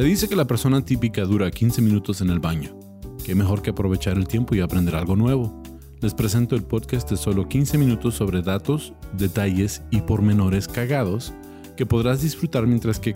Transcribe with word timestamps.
Se 0.00 0.06
dice 0.06 0.28
que 0.28 0.34
la 0.34 0.46
persona 0.46 0.82
típica 0.82 1.26
dura 1.26 1.50
15 1.50 1.82
minutos 1.82 2.22
en 2.22 2.30
el 2.30 2.38
baño. 2.38 2.74
Qué 3.22 3.34
mejor 3.34 3.60
que 3.60 3.68
aprovechar 3.68 4.16
el 4.16 4.26
tiempo 4.26 4.54
y 4.54 4.60
aprender 4.60 4.96
algo 4.96 5.14
nuevo. 5.14 5.62
Les 6.00 6.14
presento 6.14 6.56
el 6.56 6.62
podcast 6.62 7.10
de 7.10 7.18
solo 7.18 7.46
15 7.46 7.76
minutos 7.76 8.14
sobre 8.14 8.40
datos, 8.40 8.94
detalles 9.12 9.82
y 9.90 10.00
pormenores 10.00 10.68
cagados 10.68 11.34
que 11.76 11.84
podrás 11.84 12.22
disfrutar 12.22 12.66
mientras 12.66 12.98
que... 12.98 13.14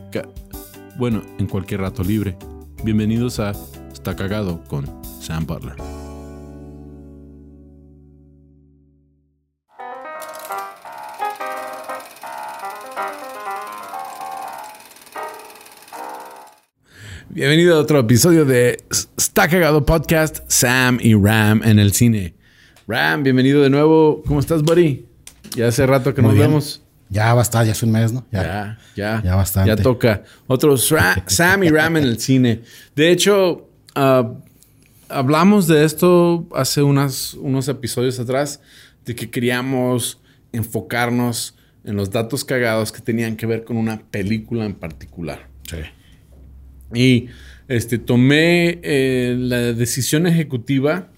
bueno, 0.98 1.22
en 1.38 1.46
cualquier 1.46 1.80
rato 1.80 2.04
libre. 2.04 2.36
Bienvenidos 2.84 3.40
a 3.40 3.52
Está 3.90 4.14
Cagado 4.14 4.62
con 4.64 4.84
Sam 5.22 5.46
Butler. 5.46 5.93
Bienvenido 17.34 17.74
a 17.74 17.80
otro 17.80 17.98
episodio 17.98 18.44
de 18.44 18.84
Está 19.18 19.48
Cagado 19.48 19.84
Podcast, 19.84 20.38
Sam 20.46 21.00
y 21.00 21.14
Ram 21.14 21.64
en 21.64 21.80
el 21.80 21.92
cine. 21.92 22.32
Ram, 22.86 23.24
bienvenido 23.24 23.60
de 23.60 23.70
nuevo. 23.70 24.22
¿Cómo 24.24 24.38
estás, 24.38 24.62
buddy? 24.62 25.04
Ya 25.56 25.66
hace 25.66 25.84
rato 25.84 26.14
que 26.14 26.22
nos 26.22 26.38
vemos. 26.38 26.80
Ya 27.08 27.34
va 27.34 27.40
a 27.40 27.42
estar, 27.42 27.66
ya 27.66 27.72
es 27.72 27.82
un 27.82 27.90
mes, 27.90 28.12
¿no? 28.12 28.24
Ya, 28.30 28.78
ya. 28.94 29.20
Ya, 29.24 29.34
bastante. 29.34 29.68
Ya 29.68 29.74
toca. 29.74 30.22
Otro 30.46 30.76
Sam 31.26 31.64
y 31.64 31.70
Ram 31.70 31.96
en 31.96 32.04
el 32.04 32.20
cine. 32.20 32.62
De 32.94 33.10
hecho, 33.10 33.68
ah, 33.96 34.34
hablamos 35.08 35.66
de 35.66 35.84
esto 35.84 36.46
hace 36.54 36.84
unas, 36.84 37.34
unos 37.34 37.66
episodios 37.66 38.20
atrás, 38.20 38.60
de 39.04 39.16
que 39.16 39.28
queríamos 39.28 40.20
enfocarnos 40.52 41.56
en 41.82 41.96
los 41.96 42.12
datos 42.12 42.44
cagados 42.44 42.92
que 42.92 43.00
tenían 43.00 43.34
que 43.34 43.46
ver 43.46 43.64
con 43.64 43.76
una 43.76 44.02
película 44.02 44.64
en 44.66 44.74
particular. 44.74 45.48
Sí. 45.68 45.78
Y 46.94 47.28
este, 47.68 47.98
tomé 47.98 48.80
eh, 48.82 49.36
la 49.38 49.72
decisión 49.72 50.26
ejecutiva. 50.26 51.08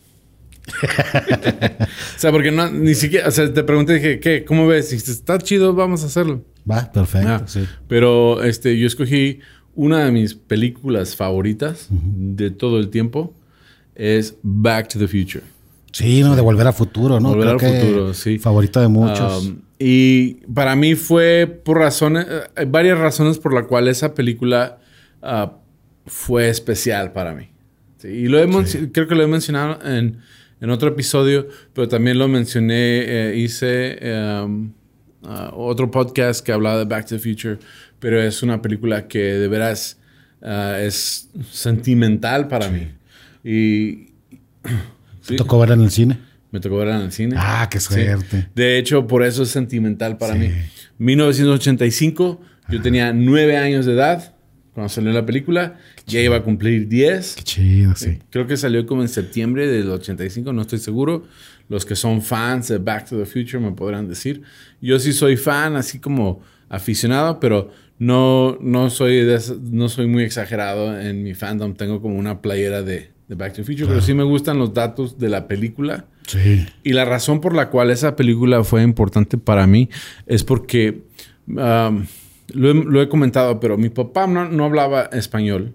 o 0.82 2.18
sea, 2.18 2.32
porque 2.32 2.50
no, 2.50 2.70
ni 2.70 2.94
siquiera, 2.94 3.28
o 3.28 3.30
sea, 3.30 3.52
te 3.52 3.62
pregunté, 3.62 3.94
dije, 3.94 4.20
¿qué? 4.20 4.44
¿Cómo 4.44 4.66
ves? 4.66 4.88
Si 4.88 4.96
está 4.96 5.38
chido, 5.38 5.74
vamos 5.74 6.02
a 6.02 6.06
hacerlo. 6.06 6.44
Va, 6.68 6.90
perfecto, 6.90 7.28
ah, 7.28 7.42
sí. 7.46 7.64
Pero 7.86 8.42
este, 8.42 8.76
yo 8.76 8.86
escogí 8.86 9.38
una 9.76 10.04
de 10.04 10.10
mis 10.10 10.34
películas 10.34 11.14
favoritas 11.14 11.86
de 11.90 12.50
todo 12.50 12.78
el 12.78 12.88
tiempo. 12.90 13.34
Es 13.94 14.36
Back 14.42 14.88
to 14.88 14.98
the 14.98 15.06
Future. 15.06 15.44
Sí, 15.92 16.22
no, 16.22 16.36
de 16.36 16.42
Volver 16.42 16.66
al 16.66 16.74
Futuro, 16.74 17.20
¿no? 17.20 17.30
Volver 17.30 17.48
al 17.48 17.60
Futuro, 17.60 18.12
sí. 18.12 18.38
Favorita 18.38 18.80
de 18.80 18.88
muchos. 18.88 19.46
Um, 19.46 19.60
y 19.78 20.34
para 20.52 20.74
mí 20.76 20.94
fue 20.94 21.46
por 21.46 21.78
razones, 21.78 22.26
hay 22.56 22.64
eh, 22.64 22.68
varias 22.68 22.98
razones 22.98 23.38
por 23.38 23.54
las 23.54 23.66
cuales 23.66 23.98
esa 23.98 24.14
película 24.14 24.78
uh, 25.22 25.50
fue 26.06 26.48
especial 26.48 27.12
para 27.12 27.34
mí. 27.34 27.48
y 28.04 28.28
lo 28.28 28.38
creo 28.92 29.08
que 29.08 29.14
lo 29.14 29.22
he 29.22 29.26
mencionado 29.26 29.78
en, 29.84 30.20
otro 30.70 30.88
episodio, 30.88 31.48
pero 31.74 31.86
también 31.88 32.18
lo 32.18 32.28
mencioné, 32.28 33.02
eh, 33.04 33.36
hice 33.36 33.98
um, 34.02 34.72
uh, 35.22 35.54
otro 35.54 35.90
podcast 35.90 36.44
que 36.44 36.50
hablaba 36.52 36.78
de 36.78 36.84
Back 36.84 37.06
to 37.06 37.16
the 37.16 37.18
Future, 37.18 37.58
pero 38.00 38.20
es 38.20 38.42
una 38.42 38.60
película 38.60 39.06
que 39.06 39.18
de 39.18 39.48
veras 39.48 39.98
uh, 40.42 40.76
es 40.78 41.28
sentimental 41.50 42.48
para 42.48 42.68
mí. 42.68 42.88
Y... 43.44 44.06
¿Te 45.26 45.36
tocó 45.36 45.58
verla 45.58 45.74
en 45.74 45.82
el 45.82 45.90
cine? 45.90 46.18
Me 46.52 46.60
tocó 46.60 46.76
verla 46.76 46.96
en 46.96 47.02
el 47.02 47.12
cine. 47.12 47.36
Ah, 47.38 47.68
qué 47.70 47.80
suerte. 47.80 48.48
De 48.54 48.78
hecho, 48.78 49.06
por 49.06 49.24
eso 49.24 49.42
es 49.42 49.50
sentimental 49.50 50.16
para 50.18 50.34
mí. 50.34 50.48
1985, 50.98 52.40
yo 52.70 52.80
tenía 52.80 53.12
nueve 53.12 53.56
años 53.56 53.84
de 53.86 53.92
edad 53.92 54.35
cuando 54.76 54.90
salió 54.90 55.10
la 55.10 55.24
película. 55.24 55.78
Ya 56.06 56.20
iba 56.20 56.36
a 56.36 56.42
cumplir 56.42 56.86
10. 56.86 57.36
Qué 57.36 57.42
chido, 57.44 57.96
sí. 57.96 58.18
Creo 58.28 58.46
que 58.46 58.58
salió 58.58 58.84
como 58.84 59.00
en 59.00 59.08
septiembre 59.08 59.66
del 59.66 59.88
85, 59.88 60.52
no 60.52 60.60
estoy 60.60 60.80
seguro. 60.80 61.24
Los 61.70 61.86
que 61.86 61.96
son 61.96 62.20
fans 62.20 62.68
de 62.68 62.76
Back 62.76 63.08
to 63.08 63.16
the 63.16 63.24
Future 63.24 63.58
me 63.58 63.72
podrán 63.72 64.06
decir. 64.06 64.42
Yo 64.82 64.98
sí 64.98 65.14
soy 65.14 65.38
fan, 65.38 65.76
así 65.76 65.98
como 65.98 66.42
aficionado, 66.68 67.40
pero 67.40 67.70
no, 67.98 68.58
no, 68.60 68.90
soy, 68.90 69.26
no 69.62 69.88
soy 69.88 70.08
muy 70.08 70.24
exagerado 70.24 71.00
en 71.00 71.22
mi 71.22 71.32
fandom. 71.32 71.72
Tengo 71.72 72.02
como 72.02 72.16
una 72.18 72.42
playera 72.42 72.82
de, 72.82 73.12
Back 73.28 73.54
to 73.54 73.62
the 73.62 73.64
Future, 73.64 73.86
pero 73.88 74.02
sí 74.02 74.12
me 74.12 74.24
gustan 74.24 74.58
los 74.58 74.74
datos 74.74 75.18
de 75.18 75.30
la 75.30 75.48
película. 75.48 76.04
Sí. 76.26 76.66
Y 76.82 76.92
la 76.92 77.06
razón 77.06 77.40
por 77.40 77.54
la 77.54 77.70
cual 77.70 77.90
esa 77.90 78.14
película 78.14 78.62
fue 78.62 78.82
importante 78.82 79.38
para 79.38 79.66
mí 79.66 79.88
es 80.26 80.44
porque... 80.44 81.00
Um, 81.46 82.04
lo 82.52 83.02
he, 83.02 83.08
comentado, 83.08 83.60
pero 83.60 83.76
mi 83.76 83.88
papá 83.88 84.26
no, 84.26 84.64
hablaba 84.64 85.04
español 85.06 85.74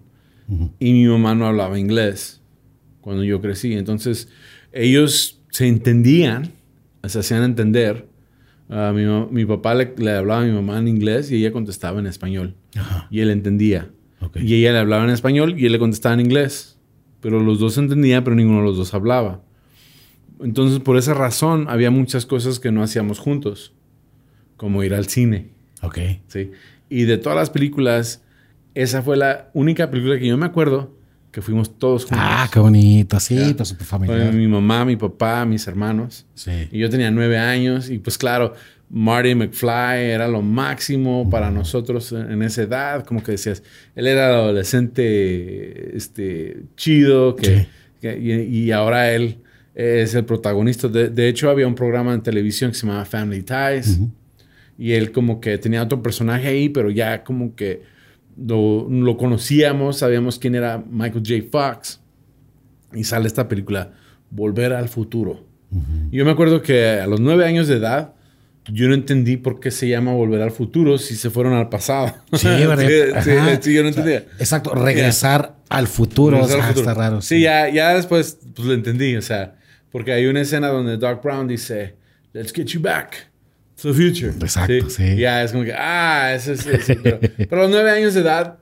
y 0.79 0.93
mi 0.93 1.05
mamá 1.05 1.35
no 1.35 1.47
hablaba 1.47 1.79
inglés 1.79 2.41
cuando 3.01 3.23
yo 3.23 3.41
crecí. 3.41 3.73
Entonces, 3.73 4.29
ellos 4.71 5.41
se 5.49 5.67
entendían, 5.67 6.51
se 7.03 7.19
hacían 7.19 7.43
entender. 7.43 8.07
mi, 8.69 9.45
papá 9.45 9.75
le, 9.75 10.11
hablaba 10.11 10.41
a 10.41 10.45
mi 10.45 10.51
mamá 10.51 10.79
en 10.79 10.87
inglés 10.87 11.31
y 11.31 11.35
ella 11.35 11.51
contestaba 11.51 11.99
en 11.99 12.07
español. 12.07 12.55
Y 13.09 13.19
él 13.19 13.29
entendía. 13.29 13.89
Y 14.35 14.55
ella 14.55 14.73
le 14.73 14.79
hablaba 14.79 15.03
en 15.03 15.09
español 15.09 15.55
y 15.57 15.65
él 15.65 15.71
le 15.71 15.79
contestaba 15.79 16.13
en 16.13 16.21
inglés. 16.21 16.77
Pero 17.21 17.39
los 17.39 17.59
dos 17.59 17.77
entendían, 17.77 18.23
pero 18.23 18.35
ninguno 18.35 18.59
de 18.59 18.65
los 18.65 18.77
dos 18.77 18.93
hablaba. 18.93 19.41
Entonces, 20.41 20.79
por 20.79 20.97
esa 20.97 21.13
razón, 21.13 21.65
había 21.69 21.91
muchas 21.91 22.25
cosas 22.25 22.59
que 22.59 22.71
no 22.71 22.81
hacíamos 22.81 23.19
juntos, 23.19 23.73
como 24.57 24.83
ir 24.83 24.95
al 24.95 25.05
cine. 25.05 25.49
Ok. 25.81 25.97
Sí. 26.27 26.51
Y 26.89 27.03
de 27.03 27.17
todas 27.17 27.37
las 27.37 27.49
películas, 27.49 28.21
esa 28.73 29.01
fue 29.01 29.17
la 29.17 29.49
única 29.53 29.89
película 29.89 30.19
que 30.19 30.27
yo 30.27 30.37
me 30.37 30.45
acuerdo 30.45 30.95
que 31.31 31.41
fuimos 31.41 31.77
todos 31.77 32.03
juntos. 32.03 32.19
Ah, 32.21 32.49
qué 32.51 32.59
bonito, 32.59 33.19
sí, 33.19 33.53
pues 33.55 33.69
súper 33.69 33.87
familiar. 33.87 34.33
mi 34.33 34.47
mamá, 34.47 34.83
mi 34.83 34.97
papá, 34.97 35.45
mis 35.45 35.65
hermanos. 35.65 36.25
Sí. 36.35 36.67
Y 36.71 36.79
yo 36.79 36.89
tenía 36.89 37.09
nueve 37.09 37.37
años 37.37 37.89
y 37.89 37.99
pues 37.99 38.17
claro, 38.17 38.53
Marty 38.89 39.35
McFly 39.35 40.11
era 40.11 40.27
lo 40.27 40.41
máximo 40.41 41.29
para 41.29 41.49
nosotros 41.49 42.11
en 42.11 42.41
esa 42.43 42.63
edad. 42.63 43.05
Como 43.05 43.23
que 43.23 43.31
decías, 43.31 43.63
él 43.95 44.07
era 44.07 44.27
el 44.29 44.35
adolescente 44.35 45.95
este, 45.95 46.63
chido 46.75 47.37
que, 47.37 47.67
y, 48.01 48.71
ahora 48.71 49.11
él 49.11 49.37
es 49.73 50.13
el 50.13 50.25
protagonista. 50.25 50.89
De, 50.89 51.29
hecho, 51.29 51.49
había 51.49 51.67
un 51.67 51.75
programa 51.75 52.13
en 52.13 52.21
televisión 52.21 52.71
que 52.71 52.77
se 52.77 52.85
llamaba 52.85 53.05
Family 53.05 53.43
Ties. 53.43 53.99
Y 54.81 54.93
él 54.93 55.11
como 55.11 55.39
que 55.39 55.59
tenía 55.59 55.83
otro 55.83 56.01
personaje 56.01 56.47
ahí, 56.47 56.67
pero 56.67 56.89
ya 56.89 57.23
como 57.23 57.55
que 57.55 57.83
lo, 58.35 59.15
conocíamos, 59.15 59.99
sabíamos 59.99 60.39
quién 60.39 60.55
era 60.55 60.83
Michael 60.89 61.23
J. 61.23 61.43
Fox. 61.51 61.99
Y 62.91 63.03
sale 63.03 63.27
esta 63.27 63.47
película, 63.47 63.91
Volver 64.31 64.73
al 64.73 64.89
Futuro. 64.89 65.45
Y 66.09 66.17
yo 66.17 66.25
me 66.25 66.31
acuerdo 66.31 66.63
que 66.63 66.99
a 66.99 67.05
los 67.05 67.19
nueve 67.19 67.45
años 67.45 67.67
de 67.67 67.75
edad, 67.75 68.15
yo 68.73 68.87
no 68.87 68.95
entendí 68.95 69.37
por 69.37 69.59
qué 69.59 69.69
se 69.69 69.87
llama 69.87 70.13
Volver 70.13 70.41
al 70.41 70.49
Futuro 70.49 70.97
si 70.97 71.15
se 71.15 71.29
fueron 71.29 71.53
al 71.53 71.69
pasado. 71.69 72.15
Sí, 72.33 72.47
¿verdad? 72.47 73.21
sí, 73.23 73.31
sí, 73.61 73.73
yo 73.75 73.83
no 73.83 73.89
entendía. 73.89 74.25
exacto, 74.39 74.73
regresar 74.73 75.57
al 75.69 75.85
futuro. 75.85 76.41
está 76.43 76.95
raro. 76.95 77.21
Sí, 77.21 77.41
ya, 77.41 77.69
ya 77.69 77.93
después 77.93 78.39
pues, 78.55 78.65
lo 78.65 78.73
entendí. 78.73 79.15
O 79.15 79.21
sea, 79.21 79.57
porque 79.91 80.11
hay 80.11 80.25
una 80.25 80.41
escena 80.41 80.69
donde 80.69 80.97
Doc 80.97 81.21
Brown 81.21 81.47
dice, 81.47 82.01
Let's 82.33 82.51
get 82.51 82.65
you 82.65 82.81
back. 82.81 83.30
The 83.81 83.93
Future. 83.93 84.31
Exacto, 84.39 84.89
sí. 84.89 85.17
Ya 85.17 85.43
es 85.43 85.51
como 85.51 85.63
que, 85.63 85.73
ah, 85.73 86.33
ese 86.33 86.53
es. 86.53 86.65
pero, 87.03 87.19
pero, 87.37 87.61
a 87.61 87.63
los 87.63 87.71
nueve 87.71 87.91
años 87.91 88.13
de 88.13 88.21
edad, 88.21 88.59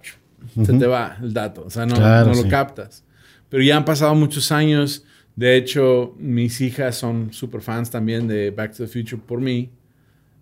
se 0.66 0.74
te 0.74 0.88
va 0.88 1.18
el 1.22 1.34
dato. 1.34 1.64
O 1.66 1.70
sea, 1.70 1.86
no, 1.86 1.96
no 1.96 2.34
lo 2.34 2.48
captas. 2.50 3.04
Pero 3.50 3.64
ya 3.64 3.78
han 3.78 3.86
pasado 3.86 4.14
muchos 4.16 4.52
años. 4.52 5.04
De 5.36 5.56
hecho, 5.56 6.16
mis 6.18 6.60
hijas 6.62 6.98
son 6.98 7.32
super 7.32 7.62
fans 7.62 7.90
también 7.90 8.28
de 8.28 8.52
Back 8.52 8.76
to 8.76 8.86
the 8.86 8.88
Future 8.88 9.22
por 9.26 9.40
mí. 9.40 9.70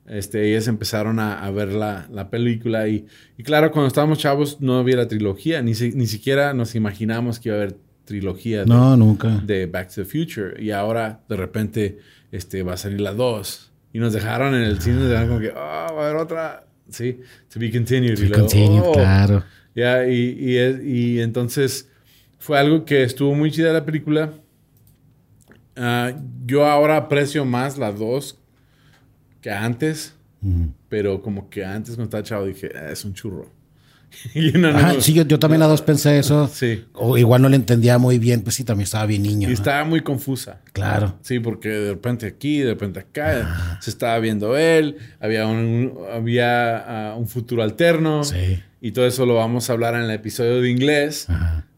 Este, 0.08 0.50
ellas 0.50 0.68
empezaron 0.68 1.20
a, 1.20 1.44
a 1.44 1.52
ver 1.52 1.74
la, 1.74 2.08
la 2.12 2.30
película 2.30 2.88
y, 2.88 3.06
y, 3.38 3.44
claro, 3.44 3.72
cuando 3.72 3.88
estábamos 3.88 4.20
chavos 4.20 4.62
no 4.62 4.80
había 4.80 4.96
la 4.96 5.08
trilogía, 5.08 5.62
ni, 5.62 5.74
ni 5.74 6.08
siquiera 6.08 6.54
nos 6.54 6.76
imaginamos 6.76 7.40
que 7.40 7.50
iba 7.50 7.58
a 7.58 7.62
haber 7.62 7.76
trilogía 8.06 8.62
de, 8.62 8.68
no, 8.68 8.96
nunca. 8.96 9.28
de 9.46 9.66
Back 9.66 9.90
to 9.90 10.04
the 10.04 10.06
Future 10.06 10.64
y 10.64 10.72
ahora 10.72 11.20
de 11.28 11.36
repente 11.36 12.00
este, 12.32 12.64
va 12.64 12.74
a 12.74 12.78
salir 12.78 13.02
la 13.02 13.14
2 13.14 13.67
y 13.94 14.00
nos 14.00 14.14
dejaron 14.14 14.54
en 14.54 14.64
el 14.64 14.82
cine, 14.82 14.98
nos 14.98 15.28
como 15.28 15.40
que, 15.40 15.52
ah, 15.56 15.92
va 15.92 16.04
a 16.04 16.10
haber 16.10 16.16
otra. 16.18 16.68
Sí, 16.90 17.20
to 17.50 17.60
be 17.60 17.72
continued. 17.72 18.16
To 18.16 18.22
be 18.22 18.32
continued, 18.32 18.84
oh". 18.84 18.94
claro. 18.94 19.44
Ya, 19.76 20.08
y, 20.08 20.36
y, 20.40 20.58
y, 20.58 21.20
entonces 21.20 21.90
fue 22.40 22.58
algo 22.58 22.84
que 22.84 23.04
estuvo 23.04 23.36
muy 23.36 23.52
chida 23.52 23.72
la 23.74 23.86
película. 23.86 24.34
Uh, 25.78 26.20
yo 26.46 26.66
ahora 26.66 26.98
aprecio 26.98 27.46
más 27.46 27.78
las 27.78 28.00
dos 28.00 28.40
que 29.42 29.52
antes, 29.52 30.16
pero 30.90 31.22
como 31.22 31.50
que 31.50 31.64
antes 31.64 31.96
cuando 31.96 32.06
estaba 32.06 32.24
chavo 32.24 32.46
dije, 32.46 32.72
ah, 32.76 32.92
es 32.92 33.06
un 33.06 33.14
churro. 33.14 33.52
sí, 35.00 35.14
yo, 35.14 35.40
también 35.40 35.62
a 35.62 35.68
dos 35.68 35.82
pensé 35.82 36.20
eso. 36.20 36.48
Sí. 36.48 36.86
O 36.94 37.18
igual 37.18 37.42
no 37.42 37.50
le 37.50 37.56
entendía 37.56 37.98
muy 37.98 38.20
bien, 38.20 38.42
pues 38.42 38.56
sí, 38.56 38.64
también 38.64 38.86
estaba 38.86 39.06
bien 39.06 39.24
niño. 39.24 39.50
Y 39.50 39.54
estaba 39.54 39.84
muy 39.84 40.02
confusa. 40.02 40.62
Claro. 40.74 41.18
Sí, 41.22 41.40
porque 41.40 41.70
de 41.70 41.92
repente 41.92 42.26
aquí, 42.26 42.60
de 42.60 42.72
repente 42.72 43.00
acá, 43.00 43.80
se 43.82 43.90
estaba 43.90 44.18
viendo 44.20 44.58
él, 44.58 44.98
había 45.20 45.48
un, 45.48 45.94
había, 46.12 47.12
ah, 47.12 47.16
un 47.16 47.28
futuro 47.28 47.64
alterno. 47.64 48.24
Sí. 48.24 48.62
Y 48.82 48.92
todo 48.92 49.08
eso 49.08 49.26
lo 49.26 49.36
vamos 49.36 49.70
a 49.70 49.74
hablar 49.74 49.96
en 49.96 50.02
el 50.02 50.12
episodio 50.12 50.62
de 50.62 50.70
inglés. 50.70 51.28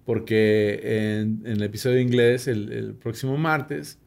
Porque 0.05 1.19
en, 1.19 1.43
el 1.45 1.61
episodio 1.61 1.97
de 1.97 2.01
inglés, 2.01 2.47
el, 2.47 2.71
el, 2.71 2.93
próximo 2.95 3.37
martes, 3.37 3.99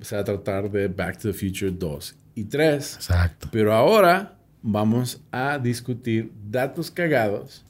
se 0.00 0.14
va 0.14 0.22
a 0.22 0.24
tratar 0.24 0.70
de 0.70 0.86
Back 0.86 1.18
to 1.18 1.32
the 1.32 1.34
Future 1.34 1.72
2 1.72 2.14
y 2.36 2.44
3. 2.44 2.94
Exacto. 2.94 3.48
Pero 3.50 3.74
ahora 3.74 4.37
vamos 4.62 5.20
a 5.30 5.58
discutir 5.58 6.32
datos 6.50 6.90
cagados 6.90 7.64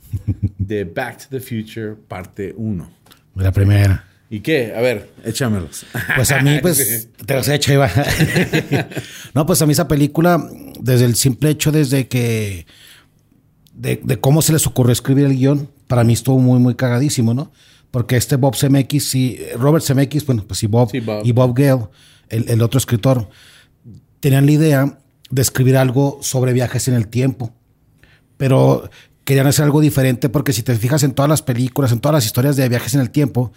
de 0.58 0.84
Back 0.84 1.18
to 1.18 1.26
the 1.30 1.40
Future 1.40 1.94
parte 2.08 2.54
1. 2.56 2.90
La 3.36 3.52
primera. 3.52 4.04
¿Y 4.30 4.40
qué? 4.40 4.74
A 4.76 4.80
ver, 4.80 5.10
échamelos. 5.24 5.86
Pues 6.14 6.30
a 6.32 6.42
mí, 6.42 6.58
pues, 6.62 7.08
te 7.24 7.34
los 7.34 7.48
he 7.48 7.54
hecho, 7.54 7.72
Iván. 7.72 7.90
no, 9.34 9.46
pues 9.46 9.62
a 9.62 9.66
mí 9.66 9.72
esa 9.72 9.88
película, 9.88 10.46
desde 10.80 11.06
el 11.06 11.14
simple 11.14 11.50
hecho, 11.50 11.72
desde 11.72 12.08
que. 12.08 12.66
De, 13.72 14.18
cómo 14.20 14.42
se 14.42 14.52
les 14.52 14.66
ocurrió 14.66 14.92
escribir 14.92 15.24
el 15.24 15.36
guion, 15.36 15.70
para 15.86 16.02
mí 16.02 16.12
estuvo 16.12 16.38
muy, 16.40 16.58
muy 16.58 16.74
cagadísimo, 16.74 17.32
¿no? 17.32 17.52
Porque 17.92 18.16
este 18.16 18.34
Bob 18.34 18.56
Zemeckis 18.56 19.14
y 19.14 19.38
Robert 19.56 19.84
Zemeckis, 19.84 20.26
bueno, 20.26 20.44
pues 20.46 20.62
y 20.64 20.66
Bob, 20.66 20.90
y 20.92 21.32
Bob 21.32 21.56
Gale, 21.56 21.86
el, 22.28 22.50
el, 22.50 22.60
otro 22.60 22.78
escritor, 22.78 23.28
tenían 24.18 24.46
la 24.46 24.52
idea 24.52 24.98
de 25.30 25.42
escribir 25.42 25.76
algo 25.76 26.18
sobre 26.22 26.52
viajes 26.52 26.88
en 26.88 26.94
el 26.94 27.08
tiempo. 27.08 27.52
Pero 28.36 28.90
querían 29.24 29.46
hacer 29.46 29.64
algo 29.64 29.80
diferente 29.80 30.28
porque 30.28 30.52
si 30.52 30.62
te 30.62 30.74
fijas 30.76 31.02
en 31.02 31.12
todas 31.12 31.28
las 31.28 31.42
películas, 31.42 31.92
en 31.92 32.00
todas 32.00 32.14
las 32.14 32.26
historias 32.26 32.56
de 32.56 32.68
viajes 32.68 32.94
en 32.94 33.00
el 33.00 33.10
tiempo, 33.10 33.52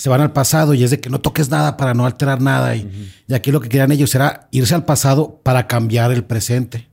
se 0.00 0.08
van 0.08 0.22
al 0.22 0.32
pasado 0.32 0.72
y 0.72 0.82
es 0.82 0.90
de 0.90 0.98
que 0.98 1.10
no 1.10 1.20
toques 1.20 1.50
nada 1.50 1.76
para 1.76 1.92
no 1.92 2.06
alterar 2.06 2.40
nada. 2.40 2.74
Y, 2.74 3.12
aquí 3.34 3.52
lo 3.52 3.60
que 3.60 3.68
querían 3.68 3.92
ellos 3.92 4.14
era 4.14 4.48
irse 4.50 4.74
al 4.74 4.86
pasado 4.86 5.38
para 5.42 5.66
cambiar 5.66 6.10
el 6.10 6.24
presente. 6.24 6.88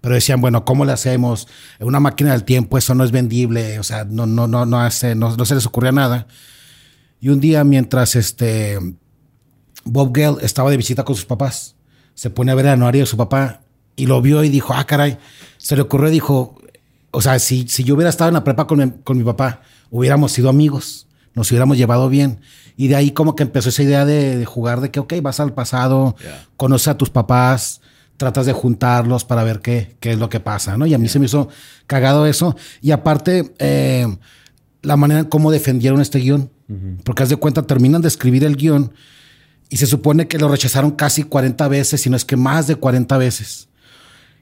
Pero 0.00 0.14
decían, 0.14 0.40
bueno, 0.40 0.64
¿cómo 0.64 0.84
le 0.84 0.92
hacemos? 0.92 1.48
Una 1.80 1.98
máquina 1.98 2.30
del 2.30 2.44
tiempo, 2.44 2.78
eso 2.78 2.94
no 2.94 3.02
es 3.02 3.10
vendible, 3.10 3.80
o 3.80 3.82
sea, 3.82 4.04
no, 4.04 4.26
no, 4.26 4.46
no, 4.46 4.64
no, 4.64 4.80
hace, 4.80 5.16
no, 5.16 5.44
se 5.44 5.54
les 5.56 5.66
ocurría 5.66 5.90
nada. 5.90 6.28
Y 7.20 7.30
un 7.30 7.40
día, 7.40 7.64
mientras 7.64 8.14
este 8.14 8.78
Bob 9.84 10.12
Gale 10.12 10.36
estaba 10.42 10.70
de 10.70 10.76
visita 10.76 11.04
con 11.04 11.16
sus 11.16 11.24
papás, 11.24 11.74
se 12.16 12.30
pone 12.30 12.50
a 12.50 12.56
ver 12.56 12.66
el 12.66 12.72
anuario 12.72 13.02
de 13.02 13.06
su 13.06 13.16
papá 13.16 13.60
y 13.94 14.06
lo 14.06 14.20
vio 14.20 14.42
y 14.42 14.48
dijo, 14.48 14.74
ah, 14.74 14.84
caray, 14.84 15.18
se 15.56 15.76
le 15.76 15.82
ocurrió 15.82 16.08
y 16.08 16.12
dijo, 16.12 16.60
o 17.12 17.22
sea, 17.22 17.38
si, 17.38 17.68
si 17.68 17.84
yo 17.84 17.94
hubiera 17.94 18.10
estado 18.10 18.26
en 18.28 18.34
la 18.34 18.42
prepa 18.42 18.66
con 18.66 18.80
mi, 18.80 18.90
con 19.04 19.16
mi 19.16 19.22
papá, 19.22 19.62
hubiéramos 19.90 20.32
sido 20.32 20.48
amigos 20.48 21.06
nos 21.36 21.50
hubiéramos 21.50 21.76
llevado 21.76 22.08
bien. 22.08 22.40
Y 22.76 22.88
de 22.88 22.96
ahí 22.96 23.12
como 23.12 23.36
que 23.36 23.44
empezó 23.44 23.68
esa 23.68 23.82
idea 23.82 24.04
de, 24.04 24.44
jugar 24.44 24.80
de 24.80 24.90
que, 24.90 24.98
ok, 24.98 25.14
vas 25.22 25.38
al 25.38 25.52
pasado, 25.52 26.16
conoces 26.56 26.88
a 26.88 26.96
tus 26.96 27.10
papás, 27.10 27.80
tratas 28.16 28.46
de 28.46 28.52
juntarlos 28.52 29.24
para 29.24 29.44
ver 29.44 29.60
qué, 29.60 29.96
qué 30.00 30.12
es 30.12 30.18
lo 30.18 30.28
que 30.28 30.40
pasa, 30.40 30.76
¿no? 30.76 30.86
Y 30.86 30.94
a 30.94 30.98
mí 30.98 31.08
se 31.08 31.18
me 31.18 31.26
hizo 31.26 31.48
cagado 31.86 32.26
eso. 32.26 32.56
Y 32.80 32.90
aparte, 32.90 33.54
eh, 33.58 34.06
la 34.82 34.96
manera 34.96 35.20
en 35.20 35.26
cómo 35.26 35.50
defendieron 35.52 36.00
este 36.00 36.18
guion. 36.18 36.50
Porque 37.04 37.22
haz 37.22 37.28
de 37.28 37.36
cuenta, 37.36 37.62
terminan 37.62 38.02
de 38.02 38.08
escribir 38.08 38.42
el 38.42 38.56
guion 38.56 38.92
y 39.68 39.76
se 39.76 39.86
supone 39.86 40.28
que 40.28 40.38
lo 40.38 40.48
rechazaron 40.48 40.92
casi 40.92 41.24
40 41.24 41.68
veces, 41.68 42.00
si 42.00 42.10
no 42.10 42.16
es 42.16 42.24
que 42.24 42.36
más 42.36 42.66
de 42.66 42.76
40 42.76 43.16
veces. 43.18 43.68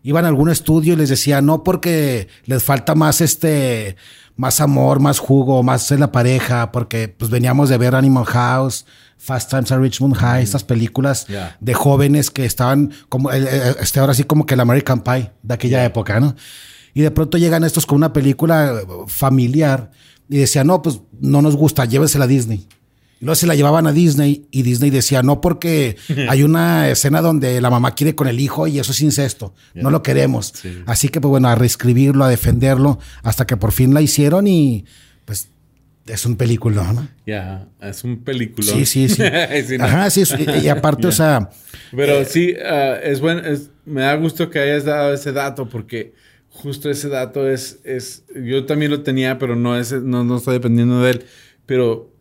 Iban 0.03 0.27
a 0.27 0.29
algún 0.29 0.51
estudio 0.51 0.93
y 0.93 0.97
les 0.97 1.09
decía, 1.09 1.41
no 1.41 1.63
porque 1.63 2.29
les 2.45 2.63
falta 2.63 2.95
más 2.95 3.21
este 3.21 3.97
más 4.37 4.61
amor, 4.61 5.01
más 5.01 5.19
jugo, 5.19 5.63
más 5.63 5.91
en 5.93 6.01
la 6.01 6.11
pareja, 6.13 6.73
porque 6.73 7.09
pues 7.09 7.31
veníamos 7.31 7.69
de 7.69 7.79
ver 7.79 7.95
Animal 7.95 8.25
House, 8.25 8.85
Fast 9.17 9.51
Times 9.51 9.71
at 9.71 9.79
Richmond 9.79 10.17
High, 10.17 10.43
estas 10.43 10.65
películas 10.65 11.27
de 11.61 11.75
jóvenes 11.75 12.31
que 12.31 12.45
estaban 12.45 12.93
como, 13.09 13.31
este 13.31 14.01
ahora 14.01 14.15
sí 14.15 14.25
como 14.25 14.45
que 14.45 14.55
el 14.55 14.61
American 14.61 15.03
Pie 15.03 15.31
de 15.43 15.55
aquella 15.55 15.85
época, 15.85 16.19
¿no? 16.21 16.35
Y 16.95 17.03
de 17.03 17.11
pronto 17.11 17.39
llegan 17.39 17.65
estos 17.65 17.87
con 17.87 17.97
una 17.97 18.13
película 18.13 18.83
familiar 19.07 19.91
y 20.29 20.39
decían, 20.39 20.67
no, 20.67 20.83
pues 20.83 21.01
no 21.21 21.43
nos 21.43 21.57
gusta, 21.57 21.85
llévensela 21.85 22.25
a 22.25 22.29
Disney. 22.29 22.69
Y 23.25 23.27
luego 23.27 23.37
se 23.37 23.47
la 23.47 23.55
llevaban 23.55 23.87
a 23.87 23.93
Disney 23.93 24.49
y 24.51 24.61
Disney 24.61 24.91
decía, 24.91 25.23
no 25.23 25.41
porque 25.41 25.97
hay 26.29 26.43
una 26.43 26.91
escena 26.91 27.23
donde 27.23 27.59
la 27.63 27.71
mamá 27.71 27.95
quiere 27.95 28.15
con 28.15 28.29
el 28.29 28.39
hijo 28.39 28.67
y 28.67 28.79
eso 28.79 28.93
es 28.93 29.01
incesto, 29.01 29.55
no 29.73 29.91
lo 29.91 30.03
queremos. 30.03 30.53
Así 30.85 31.09
que 31.09 31.23
pues 31.23 31.31
bueno, 31.31 31.49
a 31.49 31.55
reescribirlo, 31.55 32.25
a 32.25 32.29
defenderlo, 32.29 32.99
hasta 33.23 33.47
que 33.47 33.57
por 33.57 33.73
fin 33.73 33.95
la 33.95 34.03
hicieron 34.03 34.47
y 34.47 34.85
pues 35.25 35.49
es 36.07 36.27
un 36.27 36.37
película, 36.37 36.93
¿no? 36.93 37.09
Ya, 37.27 37.67
es 37.81 38.05
un 38.05 38.23
película. 38.25 38.71
Sí, 38.71 38.85
sí, 38.85 39.09
sí. 39.09 39.23
Ajá, 39.81 40.11
sí. 40.11 40.25
Y, 40.63 40.69
aparte, 40.69 41.07
o 41.07 41.13
sea... 41.13 41.49
Pero 41.97 42.17
eh, 42.17 42.27
sí, 42.27 42.55
ah, 42.63 42.99
es 43.03 43.21
bueno, 43.21 43.41
me 43.87 44.03
da 44.03 44.17
gusto 44.17 44.51
que 44.51 44.59
hayas 44.59 44.85
dado 44.85 45.15
ese 45.15 45.33
dato 45.33 45.67
porque 45.67 46.13
justo 46.51 46.91
ese 46.91 47.09
dato 47.09 47.49
es, 47.49 47.79
es 47.85 48.25
yo 48.35 48.67
también 48.67 48.91
lo 48.91 49.01
tenía, 49.01 49.39
pero 49.39 49.57
no, 49.57 49.79
es, 49.79 49.93
no, 49.93 50.25
no 50.25 50.37
estoy 50.37 50.53
dependiendo 50.53 51.01
de 51.01 51.11
él. 51.13 51.25
Pero 51.65 52.14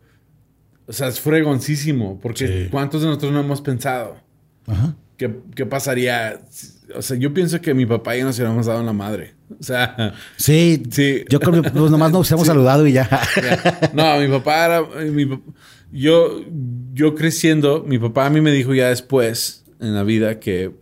o 0.86 0.92
sea, 0.92 1.08
es 1.08 1.20
fregoncísimo, 1.20 2.18
porque 2.20 2.68
¿cuántos 2.70 3.00
de 3.00 3.08
nosotros 3.08 3.32
no 3.32 3.40
hemos 3.40 3.60
pensado? 3.60 4.16
Ajá. 4.66 4.94
¿Qué, 5.16 5.32
¿Qué, 5.54 5.64
pasaría? 5.64 6.40
O 6.96 7.00
sea, 7.00 7.16
yo 7.16 7.32
pienso 7.32 7.60
que 7.60 7.72
mi 7.72 7.86
papá 7.86 8.16
ya 8.16 8.24
nos 8.24 8.36
hubiéramos 8.36 8.66
dado 8.66 8.80
en 8.80 8.86
la 8.86 8.92
madre. 8.92 9.34
O 9.58 9.62
sea... 9.62 10.14
Sí, 10.36 10.82
sí. 10.90 11.24
yo 11.28 11.38
creo 11.40 11.62
que 11.62 11.70
pues 11.70 11.90
nomás 11.90 12.12
nos 12.12 12.30
hemos 12.32 12.46
saludado 12.48 12.86
y 12.86 12.92
ya. 12.92 13.08
No, 13.92 14.18
mi 14.18 14.28
papá 14.28 14.66
era... 14.66 14.82
yo, 15.92 16.40
yo 16.92 17.14
creciendo, 17.14 17.84
mi 17.86 17.98
papá 17.98 18.26
a 18.26 18.30
mí 18.30 18.40
me 18.40 18.50
dijo 18.50 18.74
ya 18.74 18.88
después 18.88 19.64
en 19.80 19.94
la 19.94 20.02
vida 20.02 20.40
que, 20.40 20.72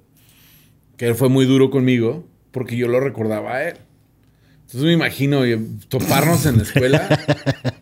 que 0.97 1.09
él 1.09 1.15
fue 1.15 1.29
muy 1.29 1.45
duro 1.45 1.71
conmigo 1.71 2.27
porque 2.53 2.77
yo 2.77 2.89
lo 2.89 3.01
recordaba 3.01 3.55
a 3.57 3.69
él. 3.69 3.77
Entonces 4.73 4.87
me 4.87 4.95
imagino 4.95 5.43
toparnos 5.89 6.47
en 6.47 6.57
la 6.57 6.63
escuela 6.63 7.21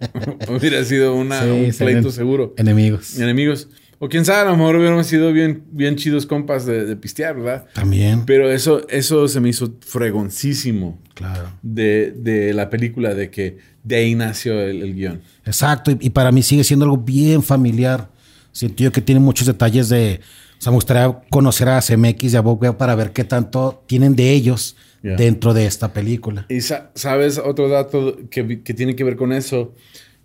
hubiera 0.48 0.84
sido 0.84 1.14
una, 1.14 1.44
un 1.44 1.70
pleito 1.70 2.10
seguro. 2.10 2.52
Enemigos. 2.56 3.16
Enemigos. 3.16 3.68
O 4.00 4.08
quién 4.08 4.24
sabe, 4.24 4.40
a 4.40 4.44
lo 4.46 4.56
mejor 4.56 4.74
hubiéramos 4.74 5.06
sido 5.06 5.32
bien, 5.32 5.62
bien 5.70 5.94
chidos 5.94 6.26
compas 6.26 6.66
de, 6.66 6.96
pistear, 6.96 7.36
¿verdad? 7.36 7.66
También. 7.74 8.24
Pero 8.26 8.50
eso, 8.50 8.84
eso 8.88 9.28
se 9.28 9.38
me 9.38 9.50
hizo 9.50 9.76
fregoncísimo. 9.86 10.98
Claro. 11.14 11.52
De, 11.62 12.50
la 12.54 12.70
película, 12.70 13.14
de 13.14 13.30
que 13.30 13.58
de 13.84 13.94
ahí 13.94 14.16
nació 14.16 14.60
el, 14.60 14.92
guion. 14.92 15.20
Exacto. 15.44 15.92
Y, 16.00 16.10
para 16.10 16.32
mí 16.32 16.42
sigue 16.42 16.64
siendo 16.64 16.86
algo 16.86 16.96
bien 16.96 17.40
familiar. 17.40 18.10
Siento 18.50 18.82
yo 18.82 18.90
que 18.90 19.00
tiene 19.00 19.20
muchos 19.20 19.46
detalles 19.46 19.88
de. 19.88 20.20
O 20.58 20.60
sea, 20.60 20.72
me 20.72 20.76
gustaría 20.76 21.20
conocer 21.30 21.68
a 21.68 21.80
CMX 21.80 22.32
y 22.32 22.36
a 22.36 22.40
Bob 22.40 22.76
para 22.76 22.96
ver 22.96 23.12
qué 23.12 23.22
tanto 23.22 23.84
tienen 23.86 24.16
de 24.16 24.32
ellos 24.32 24.74
dentro 25.02 25.54
de 25.54 25.66
esta 25.66 25.92
película. 25.92 26.46
Y 26.48 26.60
sabes 26.60 27.38
otro 27.38 27.68
dato 27.68 28.18
que, 28.30 28.44
tiene 28.44 28.96
que 28.96 29.04
ver 29.04 29.16
con 29.16 29.32
eso, 29.32 29.74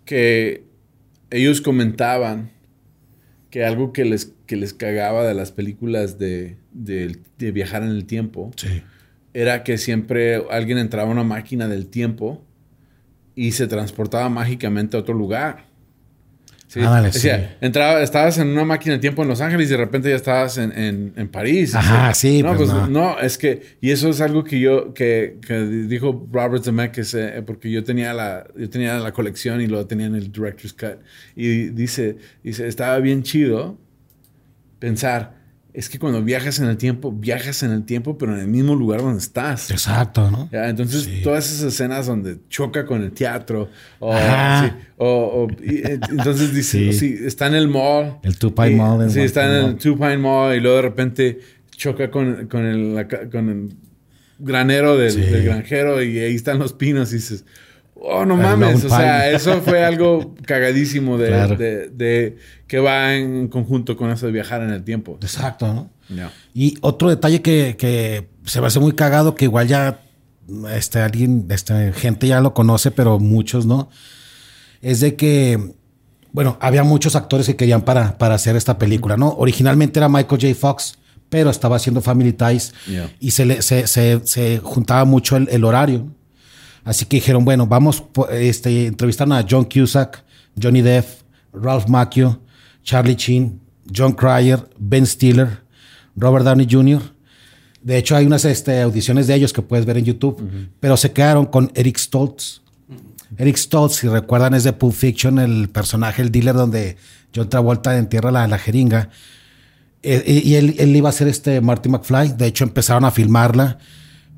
que 0.04 0.64
ellos 1.30 1.60
comentaban 1.60 2.50
que 3.50 3.64
algo 3.64 3.92
que 3.92 4.04
les, 4.04 4.32
que 4.46 4.56
les 4.56 4.74
cagaba 4.74 5.26
de 5.26 5.34
las 5.34 5.52
películas 5.52 6.18
de, 6.18 6.56
viajar 7.38 7.82
en 7.82 7.90
el 7.90 8.04
tiempo 8.04 8.50
era 9.32 9.64
que 9.64 9.78
siempre 9.78 10.42
alguien 10.50 10.78
entraba 10.78 11.08
a 11.08 11.12
una 11.12 11.24
máquina 11.24 11.68
del 11.68 11.88
tiempo 11.88 12.42
y 13.34 13.52
se 13.52 13.66
transportaba 13.66 14.28
mágicamente 14.30 14.96
a 14.96 15.00
otro 15.00 15.14
lugar. 15.14 15.66
Sí. 16.68 16.80
entraba, 17.60 18.02
estabas 18.02 18.38
en 18.38 18.48
una 18.48 18.64
máquina 18.64 18.94
de 18.94 18.98
tiempo 18.98 19.22
en 19.22 19.28
Los 19.28 19.40
Ángeles 19.40 19.68
y 19.68 19.70
de 19.70 19.76
repente 19.76 20.10
ya 20.10 20.16
estabas 20.16 20.58
en, 20.58 21.12
en, 21.16 21.28
París. 21.28 21.74
Ajá, 21.74 22.12
sí. 22.12 22.42
No, 22.42 22.56
pues, 22.56 22.70
pues 22.70 22.88
no. 22.88 23.18
es 23.20 23.38
que, 23.38 23.76
y 23.80 23.90
eso 23.90 24.08
es 24.08 24.20
algo 24.20 24.42
que 24.42 24.58
yo, 24.58 24.92
que, 24.92 25.38
que 25.46 25.60
dijo 25.64 26.26
Robert 26.30 26.64
Zemeckis, 26.64 27.14
eh, 27.14 27.42
porque 27.46 27.70
yo 27.70 27.84
tenía 27.84 28.12
la, 28.12 28.46
yo 28.56 28.68
tenía 28.68 28.98
la 28.98 29.12
colección 29.12 29.60
y 29.60 29.66
lo 29.66 29.86
tenía 29.86 30.06
en 30.06 30.16
el 30.16 30.32
Director's 30.32 30.72
Cut. 30.72 30.98
Y 31.36 31.70
dice, 31.70 32.16
dice, 32.42 32.66
estaba 32.66 32.98
bien 32.98 33.22
chido 33.22 33.78
pensar, 34.78 35.34
es 35.76 35.90
que 35.90 35.98
cuando 35.98 36.22
viajas 36.22 36.58
en 36.58 36.68
el 36.68 36.78
tiempo, 36.78 37.12
viajas 37.12 37.62
en 37.62 37.70
el 37.70 37.84
tiempo, 37.84 38.16
pero 38.16 38.32
en 38.32 38.40
el 38.40 38.48
mismo 38.48 38.74
lugar 38.74 39.02
donde 39.02 39.18
estás. 39.18 39.70
Exacto, 39.70 40.30
¿no? 40.30 40.48
Entonces, 40.50 41.22
todas 41.22 41.52
esas 41.52 41.74
escenas 41.74 42.06
donde 42.06 42.38
choca 42.48 42.86
con 42.86 43.02
el 43.02 43.12
teatro, 43.12 43.68
o, 43.98 44.14
sí, 44.14 44.72
o, 44.96 45.46
eh, 45.62 46.00
entonces 46.08 46.54
dice, 46.54 46.94
sí. 46.94 47.18
está 47.22 47.48
en 47.48 47.56
el 47.56 47.68
mall. 47.68 48.16
El 48.22 48.38
Two 48.38 48.54
Pine 48.54 48.76
Mall. 48.76 49.10
Sí, 49.10 49.20
está 49.20 49.44
en 49.44 49.66
el 49.66 49.76
Two 49.76 49.96
Pine 49.96 50.16
Mall 50.16 50.56
y 50.56 50.60
luego 50.60 50.76
de 50.76 50.82
repente 50.82 51.40
choca 51.72 52.10
con, 52.10 52.46
con, 52.46 52.64
el, 52.64 53.06
con 53.30 53.48
el 53.50 53.76
granero 54.38 54.96
del, 54.96 55.30
del, 55.30 55.44
granjero 55.44 56.02
y 56.02 56.18
ahí 56.20 56.34
están 56.34 56.58
los 56.58 56.72
pinos 56.72 57.12
y 57.12 57.16
dices, 57.16 57.44
Oh, 57.98 58.24
no 58.24 58.36
mames. 58.36 58.84
O 58.84 58.88
sea, 58.88 59.30
eso 59.32 59.60
fue 59.62 59.84
algo 59.84 60.34
cagadísimo 60.46 61.18
de, 61.18 61.90
de, 61.92 62.36
que 62.66 62.78
va 62.78 63.14
en 63.14 63.48
conjunto 63.48 63.96
con 63.96 64.10
eso 64.10 64.26
de 64.26 64.32
viajar 64.32 64.62
en 64.62 64.70
el 64.70 64.84
tiempo. 64.84 65.18
Exacto, 65.22 65.66
¿no? 65.72 65.90
Y 66.54 66.78
otro 66.82 67.08
detalle 67.08 67.42
que, 67.42 67.76
que, 67.76 68.28
se 68.44 68.60
me 68.60 68.68
hace 68.68 68.78
muy 68.78 68.92
cagado, 68.92 69.34
que 69.34 69.46
igual 69.46 69.66
ya 69.66 70.00
este, 70.72 71.00
alguien, 71.00 71.46
este, 71.50 71.92
gente 71.92 72.28
ya 72.28 72.40
lo 72.40 72.54
conoce, 72.54 72.92
pero 72.92 73.18
muchos 73.18 73.66
no, 73.66 73.90
es 74.82 75.00
de 75.00 75.16
que, 75.16 75.74
bueno, 76.30 76.56
había 76.60 76.84
muchos 76.84 77.16
actores 77.16 77.46
que 77.46 77.56
querían 77.56 77.82
para, 77.82 78.18
para 78.18 78.36
hacer 78.36 78.54
esta 78.54 78.78
película, 78.78 79.16
¿no? 79.16 79.34
Originalmente 79.36 79.98
era 79.98 80.08
Michael 80.08 80.40
J. 80.40 80.54
Fox, 80.54 80.96
pero 81.28 81.50
estaba 81.50 81.76
haciendo 81.76 82.00
Family 82.00 82.32
Ties 82.32 82.72
y 83.18 83.32
se, 83.32 83.46
le, 83.46 83.62
se, 83.62 83.88
se, 83.88 84.20
se, 84.24 84.58
juntaba 84.58 85.04
mucho 85.04 85.36
el, 85.36 85.48
el 85.50 85.64
horario. 85.64 86.06
Así 86.86 87.04
que 87.04 87.16
dijeron, 87.16 87.44
bueno, 87.44 87.66
vamos, 87.66 88.04
este, 88.30 88.86
entrevistaron 88.86 89.32
a 89.32 89.44
John 89.48 89.64
Cusack, 89.64 90.22
Johnny 90.60 90.82
Depp, 90.82 91.04
Ralph 91.52 91.88
Macchio, 91.88 92.40
Charlie 92.84 93.16
Chin, 93.16 93.60
John 93.92 94.12
Cryer, 94.12 94.70
Ben 94.78 95.04
Stiller, 95.04 95.64
Robert 96.14 96.44
Downey 96.44 96.68
Jr. 96.70 97.02
De 97.82 97.98
hecho, 97.98 98.14
hay 98.14 98.24
unas 98.24 98.44
este, 98.44 98.82
audiciones 98.82 99.26
de 99.26 99.34
ellos 99.34 99.52
que 99.52 99.62
puedes 99.62 99.84
ver 99.84 99.98
en 99.98 100.04
YouTube, 100.04 100.40
pero 100.78 100.96
se 100.96 101.10
quedaron 101.10 101.46
con 101.46 101.72
Eric 101.74 101.98
Stoltz. 101.98 102.62
Eric 103.36 103.56
Stoltz, 103.56 103.96
si 103.96 104.06
recuerdan, 104.06 104.54
es 104.54 104.62
de 104.62 104.72
Pulp 104.72 104.94
Fiction, 104.94 105.40
el 105.40 105.68
personaje, 105.68 106.22
el 106.22 106.30
dealer 106.30 106.54
donde 106.54 106.96
John 107.34 107.48
Travolta 107.48 107.98
entierra 107.98 108.30
la, 108.30 108.46
la 108.46 108.58
jeringa. 108.58 109.10
Eh, 110.04 110.22
eh, 110.24 110.42
y 110.44 110.54
él, 110.54 110.76
él, 110.78 110.94
iba 110.94 111.08
a 111.08 111.12
ser 111.12 111.26
este 111.26 111.60
Marty 111.60 111.88
McFly. 111.88 112.34
De 112.36 112.46
hecho, 112.46 112.62
empezaron 112.62 113.04
a 113.04 113.10
filmarla. 113.10 113.78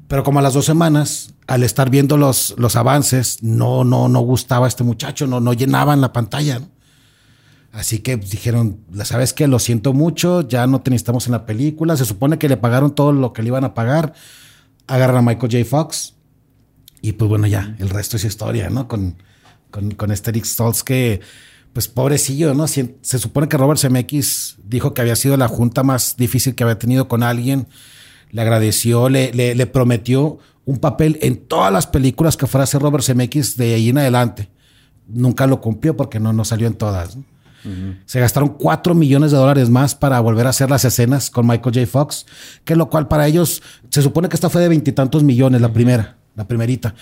Pero 0.09 0.25
como 0.25 0.39
a 0.39 0.43
las 0.43 0.55
dos 0.55 0.65
semanas, 0.65 1.35
al 1.47 1.63
estar 1.63 1.91
viendo 1.91 2.17
los, 2.17 2.55
los 2.57 2.77
avances, 2.77 3.43
no, 3.43 3.85
no, 3.85 4.09
no 4.09 4.21
gustaba 4.21 4.67
a 4.67 4.69
este 4.69 4.83
muchacho, 4.83 5.27
no, 5.27 5.39
no 5.39 5.53
llenaban 5.53 6.01
la 6.01 6.13
pantalla. 6.15 6.63
Así 7.73 7.99
que 7.99 8.17
dijeron, 8.17 8.81
¿sabes 9.05 9.35
qué? 9.35 9.47
Lo 9.47 9.59
siento 9.59 9.93
mucho, 9.93 10.49
ya 10.49 10.67
no 10.67 10.81
te 10.81 10.91
necesitamos 10.91 11.27
en 11.27 11.33
la 11.33 11.45
película. 11.45 11.97
Se 11.97 12.07
supone 12.07 12.39
que 12.39 12.49
le 12.49 12.57
pagaron 12.57 12.95
todo 12.95 13.13
lo 13.13 13.35
que 13.35 13.43
le 13.43 13.49
iban 13.49 13.65
a 13.65 13.75
pagar. 13.75 14.15
Agarran 14.87 15.19
a 15.19 15.23
Michael 15.23 15.53
J. 15.53 15.65
Fox. 15.67 16.15
Y 17.03 17.13
pues 17.13 17.29
bueno, 17.29 17.47
ya, 17.47 17.77
el 17.79 17.91
resto 17.91 18.17
es 18.17 18.25
historia, 18.25 18.71
¿no? 18.71 18.89
Con, 18.89 19.23
con, 19.71 19.91
con 19.93 20.11
este 20.11 20.33
que, 20.85 21.21
pues 21.75 21.87
pobrecillo, 21.87 22.55
¿no? 22.55 22.67
Se, 22.67 22.97
se 23.03 23.19
supone 23.19 23.49
que 23.49 23.59
Robert 23.59 23.79
Zemeckis 23.79 24.57
dijo 24.65 24.95
que 24.95 25.03
había 25.03 25.15
sido 25.15 25.37
la 25.37 25.49
junta 25.49 25.83
más 25.83 26.17
difícil 26.17 26.55
que 26.55 26.65
había 26.65 26.79
tenido 26.79 27.09
con 27.09 27.23
alguien. 27.23 27.69
Le 28.31 28.43
agradeció, 28.43 29.09
le, 29.09 29.33
le, 29.33 29.55
le 29.55 29.67
prometió 29.67 30.39
un 30.65 30.79
papel 30.79 31.19
en 31.23 31.37
todas 31.37 31.73
las 31.73 31.87
películas 31.87 32.37
que 32.37 32.47
fuera 32.47 32.63
a 32.63 32.65
hacer 32.65 32.83
Robert 32.83 33.05
Zemeckis 33.05 33.57
de 33.57 33.75
ahí 33.75 33.89
en 33.89 33.99
adelante. 33.99 34.51
Nunca 35.07 35.47
lo 35.47 35.61
cumplió 35.61 35.97
porque 35.97 36.21
no, 36.21 36.33
no 36.33 36.45
salió 36.45 36.67
en 36.67 36.75
todas. 36.75 37.17
¿no? 37.17 37.25
Se 38.07 38.21
gastaron 38.21 38.51
4 38.51 38.95
millones 38.95 39.31
de 39.31 39.37
dólares 39.37 39.69
más 39.69 39.95
para 39.95 40.21
volver 40.21 40.47
a 40.47 40.51
hacer 40.51 40.71
las 40.71 40.85
escenas 40.85 41.31
con 41.31 41.47
Michael 41.47 41.75
J. 41.75 41.87
Fox, 41.87 42.27
que 42.65 42.77
lo 42.77 42.89
cual 42.89 43.09
para 43.09 43.27
ellos 43.27 43.63
se 43.91 44.03
supone 44.03 44.29
que 44.29 44.37
esta 44.37 44.49
fue 44.49 44.61
de 44.61 44.69
veintitantos 44.69 45.23
millones, 45.23 45.61
la 45.61 45.73
primera, 45.73 46.17
la 46.37 46.47
primerita. 46.47 46.95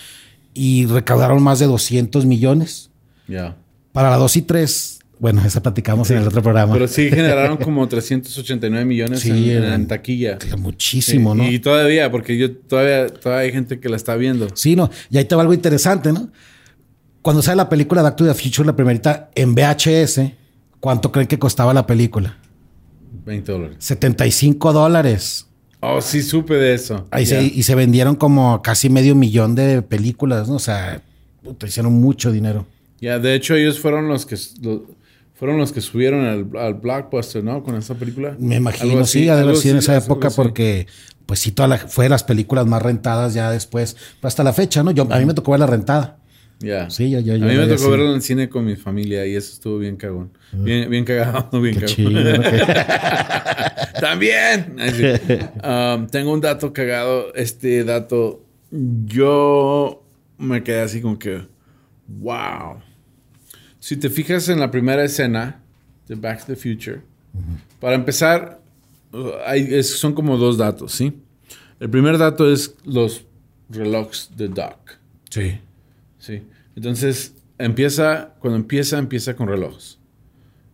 Y 0.55 0.87
recaudaron 0.87 1.43
más 1.43 1.59
de 1.59 1.67
200 1.67 2.25
millones. 2.25 2.91
Ya. 3.29 3.57
Para 3.93 4.11
la 4.11 4.17
2 4.17 4.37
y 4.37 4.43
3, 4.43 4.99
bueno, 5.19 5.43
esa 5.45 5.63
platicamos 5.63 6.09
Sí. 6.09 6.15
en 6.15 6.21
el 6.21 6.29
otro 6.29 6.43
programa. 6.43 6.73
Pero 6.73 6.87
sí 6.89 7.09
generaron 7.09 7.57
como 7.63 7.87
389 7.89 8.85
millones 8.85 9.21
Sí, 9.21 9.31
en, 9.31 9.63
eran- 9.63 9.73
en 9.73 9.87
taquilla. 9.87 10.39
Muchísimo, 10.59 11.33
Sí, 11.35 11.39
¿no? 11.41 11.51
Y 11.51 11.59
todavía, 11.59 12.11
porque 12.11 12.37
yo 12.37 12.55
todavía, 12.55 13.07
todavía 13.09 13.47
hay 13.47 13.53
gente 13.53 13.81
que 13.81 13.89
la 13.89 13.97
está 13.97 14.15
viendo. 14.17 14.49
Sí, 14.55 14.77
no. 14.77 14.91
Y 15.11 15.19
ahí 15.19 15.25
te 15.25 15.35
va 15.35 15.43
algo 15.43 15.55
interesante, 15.55 16.13
¿no? 16.13 16.31
Cuando 17.23 17.43
sale 17.43 17.57
la 17.57 17.69
película 17.69 18.03
Back 18.03 18.17
to 18.17 18.25
the 18.27 18.35
Future, 18.35 18.67
la 18.67 18.77
primerita, 18.77 19.31
en 19.35 19.55
VHS, 19.55 20.33
¿cuánto 20.81 21.11
creen 21.11 21.27
que 21.27 21.39
costaba 21.39 21.75
la 21.75 21.87
película? 21.87 22.39
20 23.25 23.51
dólares. 23.53 23.77
75 23.81 24.73
dólares. 24.73 25.47
Oh, 25.81 26.01
sí, 26.01 26.23
supe 26.23 26.55
de 26.55 26.75
eso. 26.75 27.07
Ahí 27.11 27.27
se, 27.27 27.43
y 27.43 27.63
se 27.65 27.75
vendieron 27.75 28.15
como 28.17 28.63
casi 28.63 28.89
medio 28.91 29.15
millón 29.15 29.55
de 29.55 29.83
películas, 29.83 30.49
¿no? 30.49 30.55
O 30.57 30.59
sea, 30.61 31.03
hicieron 31.67 31.95
mucho 31.95 32.31
dinero. 32.33 32.67
Ya, 33.01 33.19
de 33.19 33.35
hecho, 33.35 33.55
ellos 33.55 33.79
fueron 33.79 34.09
los 34.09 34.25
que 34.25 34.37
fueron 35.37 35.59
los 35.59 35.73
que 35.73 35.81
subieron 35.81 36.25
al, 36.25 36.49
al 36.59 36.75
blockbuster, 36.75 37.45
¿no? 37.45 37.63
Con 37.63 37.77
esa 37.77 37.95
película. 37.95 38.37
Me 38.39 38.57
imagino, 38.57 39.01
así, 39.01 39.21
sí, 39.21 39.29
ha 39.29 39.37
de 39.37 39.43
haber 39.43 39.57
sido 39.57 39.75
en 39.75 39.79
esa 39.79 39.97
época 39.97 40.31
porque, 40.31 40.87
pues 41.27 41.41
sí, 41.41 41.53
toda 41.53 41.69
la, 41.69 41.79
fue 41.79 42.07
de 42.07 42.09
las 42.11 42.25
películas 42.25 42.67
más 42.67 42.83
rentadas 42.83 43.35
ya 43.35 43.51
después, 43.51 43.97
hasta 44.23 44.43
la 44.43 44.53
fecha, 44.53 44.83
¿no? 44.83 44.91
Yo, 44.91 45.07
a 45.11 45.19
mí 45.19 45.25
me 45.27 45.35
tocó 45.35 45.53
ver 45.53 45.61
la 45.61 45.67
rentada. 45.67 46.19
Ya. 46.59 46.89
Sí, 46.89 47.11
ya, 47.11 47.21
ya, 47.21 47.35
A 47.35 47.37
mí 47.37 47.55
me 47.55 47.67
tocó 47.67 47.91
verlo 47.91 48.09
en 48.09 48.15
el 48.15 48.23
cine 48.23 48.49
con 48.49 48.65
mi 48.65 48.77
familia 48.77 49.27
y 49.27 49.35
eso 49.35 49.53
estuvo 49.53 49.79
bien 49.79 49.97
cagón. 49.97 50.31
Bien, 50.53 50.89
bien 50.89 51.05
cagado, 51.05 51.61
bien 51.61 51.75
Qué 51.75 51.81
cagón. 51.81 51.95
chido. 51.95 52.41
Que- 52.43 52.67
También. 54.01 54.77
Um, 55.63 56.07
tengo 56.07 56.33
un 56.33 56.41
dato 56.41 56.73
cagado. 56.73 57.35
Este 57.35 57.85
dato, 57.85 58.43
yo 58.71 60.03
me 60.39 60.63
quedé 60.63 60.81
así 60.81 61.01
como 61.01 61.19
que, 61.19 61.43
wow. 62.09 62.77
Si 63.87 63.97
te 63.97 64.11
fijas 64.11 64.49
en 64.49 64.59
la 64.59 64.69
primera 64.73 65.05
escena 65.05 65.61
de 66.09 66.17
Back 66.17 66.41
to 66.41 66.47
the 66.47 66.57
Future, 66.57 67.03
para 67.79 67.95
empezar, 67.95 68.61
uh, 69.13 69.29
hay- 69.47 69.69
es- 69.75 69.97
son 69.97 70.13
como 70.13 70.37
dos 70.37 70.59
datos, 70.59 70.91
¿sí? 70.91 71.13
El 71.79 71.89
primer 71.89 72.19
dato 72.19 72.51
es 72.53 72.75
los 72.85 73.25
relojes 73.71 74.31
de 74.37 74.49
Doc. 74.49 74.77
Sí. 75.31 75.61
Sí. 76.19 76.43
Entonces, 76.75 77.35
empieza, 77.59 78.35
cuando 78.41 78.57
empieza, 78.57 78.99
empieza 78.99 79.37
con 79.37 79.47
relojes. 79.47 80.01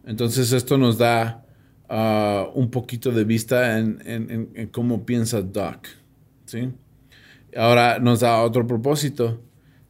Entonces, 0.06 0.50
esto 0.52 0.78
nos 0.78 0.96
da 0.96 1.44
ah, 1.90 2.48
un 2.54 2.70
poquito 2.70 3.10
de 3.10 3.24
vista 3.24 3.78
en, 3.78 4.00
en- 4.06 4.30
en- 4.30 4.48
en 4.54 4.66
cómo 4.68 5.04
piensa 5.04 5.42
Doc. 5.42 5.86
¿Sí? 6.46 6.70
Ahora 7.54 7.98
nos 7.98 8.20
da 8.20 8.40
otro 8.40 8.66
propósito. 8.66 9.42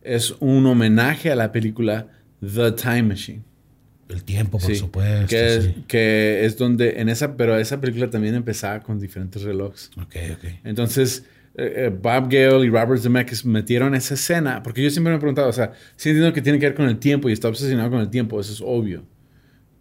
Es 0.02 0.34
un 0.40 0.66
homenaje 0.66 1.30
a 1.30 1.36
la 1.36 1.52
película 1.52 2.08
The 2.42 2.72
Time 2.72 3.04
Machine. 3.04 3.42
El 4.08 4.24
tiempo, 4.24 4.58
por 4.58 4.68
Sí, 4.68 4.76
supuesto. 4.76 5.26
Que, 5.28 5.54
es, 5.56 5.64
sí. 5.64 5.84
que 5.88 6.44
es 6.44 6.58
donde 6.58 7.00
en 7.00 7.08
esa, 7.08 7.36
pero 7.36 7.56
esa 7.56 7.80
película 7.80 8.10
también 8.10 8.34
empezaba 8.34 8.80
con 8.80 8.98
diferentes 9.00 9.42
relojes. 9.42 9.90
Ok, 9.96 10.16
ok. 10.34 10.44
Entonces, 10.64 11.24
eh, 11.56 11.72
eh, 11.86 11.88
Bob 11.88 12.24
Gale 12.30 12.66
y 12.66 12.68
Robert 12.68 13.00
Zemeckis 13.00 13.44
metieron 13.46 13.94
esa 13.94 14.14
escena, 14.14 14.62
porque 14.62 14.82
yo 14.82 14.90
siempre 14.90 15.12
me 15.12 15.16
he 15.16 15.20
preguntado, 15.20 15.48
o 15.48 15.52
sea, 15.52 15.72
sí 15.96 16.10
entiendo 16.10 16.32
que 16.34 16.42
tiene 16.42 16.58
que 16.58 16.66
ver 16.66 16.74
con 16.74 16.88
el 16.88 16.98
tiempo 16.98 17.30
y 17.30 17.32
está 17.32 17.48
obsesionado 17.48 17.90
con 17.90 18.00
el 18.00 18.10
tiempo, 18.10 18.38
eso 18.40 18.52
es 18.52 18.60
obvio. 18.62 19.04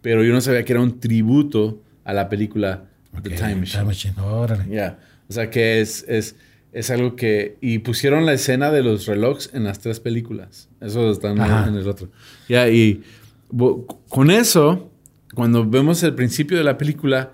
Pero 0.00 0.24
yo 0.24 0.32
no 0.32 0.40
sabía 0.40 0.64
que 0.64 0.72
era 0.72 0.80
un 0.80 0.98
tributo 0.98 1.82
a 2.04 2.12
la 2.14 2.28
película 2.28 2.84
The 3.22 3.30
Time 3.30 3.56
Machine. 3.56 3.66
Time 3.66 3.84
Machine, 3.84 4.14
órale. 4.20 4.64
Ya. 4.74 4.98
O 5.28 5.32
sea, 5.32 5.50
que 5.50 5.80
es, 5.80 6.04
es, 6.08 6.36
es 6.72 6.90
algo 6.90 7.16
que... 7.16 7.56
Y 7.60 7.78
pusieron 7.80 8.26
la 8.26 8.32
escena 8.32 8.70
de 8.70 8.82
los 8.82 9.06
relojes 9.06 9.50
en 9.52 9.64
las 9.64 9.78
tres 9.80 10.00
películas. 10.00 10.68
Eso 10.80 11.10
está 11.10 11.30
en, 11.30 11.38
el 11.74 11.88
otro. 11.88 12.08
Ya, 12.48 12.68
y 12.68 13.02
bo- 13.50 13.86
con 14.08 14.30
eso, 14.30 14.90
cuando 15.34 15.68
vemos 15.68 16.02
el 16.02 16.14
principio 16.14 16.56
de 16.58 16.64
la 16.64 16.78
película, 16.78 17.32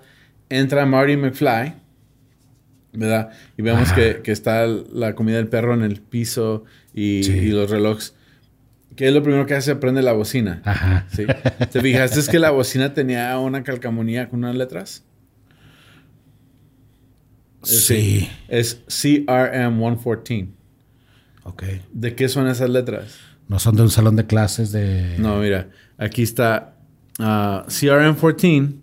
entra 0.49 0.85
Marty 0.85 1.15
McFly, 1.17 1.73
¿verdad? 2.93 3.29
Y 3.57 3.61
vemos 3.61 3.91
que, 3.93 4.21
que 4.23 4.31
está 4.31 4.65
la 4.67 5.13
comida 5.15 5.37
del 5.37 5.47
perro 5.47 5.73
en 5.73 5.83
el 5.83 6.01
piso 6.01 6.63
y, 6.93 7.23
Sí. 7.23 7.31
y 7.33 7.47
los 7.49 7.69
relojes. 7.69 8.15
¿Qué 8.95 9.07
es 9.07 9.13
lo 9.13 9.23
primero 9.23 9.45
que 9.45 9.53
hace? 9.53 9.75
Prende 9.77 10.01
la 10.01 10.11
bocina. 10.11 10.61
Ajá. 10.65 11.05
¿sí? 11.15 11.25
¿Te 11.71 11.79
fijaste 11.81 12.19
es 12.19 12.27
que 12.27 12.39
la 12.39 12.49
bocina 12.51 12.93
tenía 12.93 13.37
una 13.39 13.63
calcamonía 13.63 14.27
con 14.27 14.39
unas 14.39 14.55
letras? 14.57 15.03
Sí. 17.63 18.29
Es 18.47 18.81
CRM 18.87 19.77
114. 19.79 20.47
Ok. 21.43 21.63
¿De 21.91 22.15
qué 22.15 22.29
son 22.29 22.47
esas 22.47 22.69
letras? 22.69 23.19
No 23.47 23.59
son 23.59 23.75
de 23.75 23.81
un 23.81 23.89
salón 23.89 24.15
de 24.15 24.25
clases 24.25 24.71
de. 24.71 25.15
No, 25.17 25.39
mira, 25.39 25.69
aquí 25.97 26.21
está 26.21 26.75
ah, 27.19 27.65
CRM 27.67 28.15
14 28.15 28.75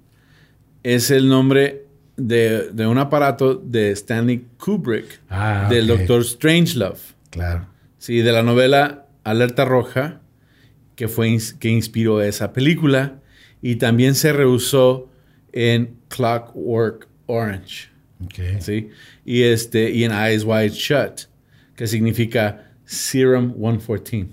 es 0.83 1.11
el 1.11 1.29
nombre 1.29 1.87
de, 2.17 2.71
de 2.73 2.87
un 2.87 2.99
aparato 2.99 3.55
de 3.55 3.91
Stanley 3.93 4.47
Kubrick 4.59 5.21
Ah, 5.29 5.67
del. 5.71 5.87
Doctor 5.87 6.25
Strangelove. 6.25 6.99
Claro. 7.31 7.67
Sí, 7.99 8.19
de 8.19 8.33
la 8.33 8.43
novela 8.43 9.07
Alerta 9.25 9.65
Roja, 9.65 10.21
que 10.95 11.09
fue 11.09 11.37
que 11.59 11.69
inspiró 11.69 12.21
esa 12.23 12.53
película 12.53 13.21
y 13.63 13.77
también 13.77 14.15
se 14.15 14.33
reusó 14.33 15.09
en 15.53 15.97
Clockwork 16.09 17.09
Orange. 17.27 17.89
Ok. 18.25 18.61
¿sí? 18.61 18.89
Y, 19.25 19.43
este, 19.43 19.91
y 19.91 20.05
en 20.05 20.13
Eyes 20.13 20.45
Wide 20.45 20.71
Shut, 20.71 21.23
que 21.75 21.87
significa 21.87 22.71
Serum 22.85 23.53
114. 23.55 24.27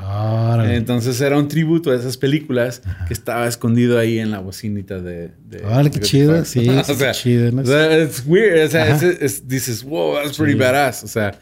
Órale. 0.00 0.76
Entonces 0.76 1.20
era 1.20 1.36
un 1.36 1.48
tributo 1.48 1.90
a 1.90 1.96
esas 1.96 2.16
películas 2.16 2.82
que 3.08 3.12
estaba 3.12 3.48
escondido 3.48 3.98
ahí 3.98 4.20
en 4.20 4.30
la 4.30 4.38
bocinita 4.38 5.00
de... 5.00 5.32
de 5.48 5.64
Órale, 5.64 5.90
qué 5.90 5.98
chido, 5.98 6.44
sí, 6.44 6.64
sí, 6.84 6.92
qué 6.96 7.10
chido, 7.12 7.50
¿no? 7.50 7.62
O 7.62 7.66
sea, 7.66 7.96
es 7.98 8.22
weird. 8.24 8.66
O 8.66 8.68
sea, 8.70 8.96
dices, 9.44 9.82
wow, 9.82 10.14
that's 10.22 10.36
pretty 10.36 10.52
Sí. 10.52 10.58
badass. 10.58 11.02
O 11.02 11.08
sea, 11.08 11.40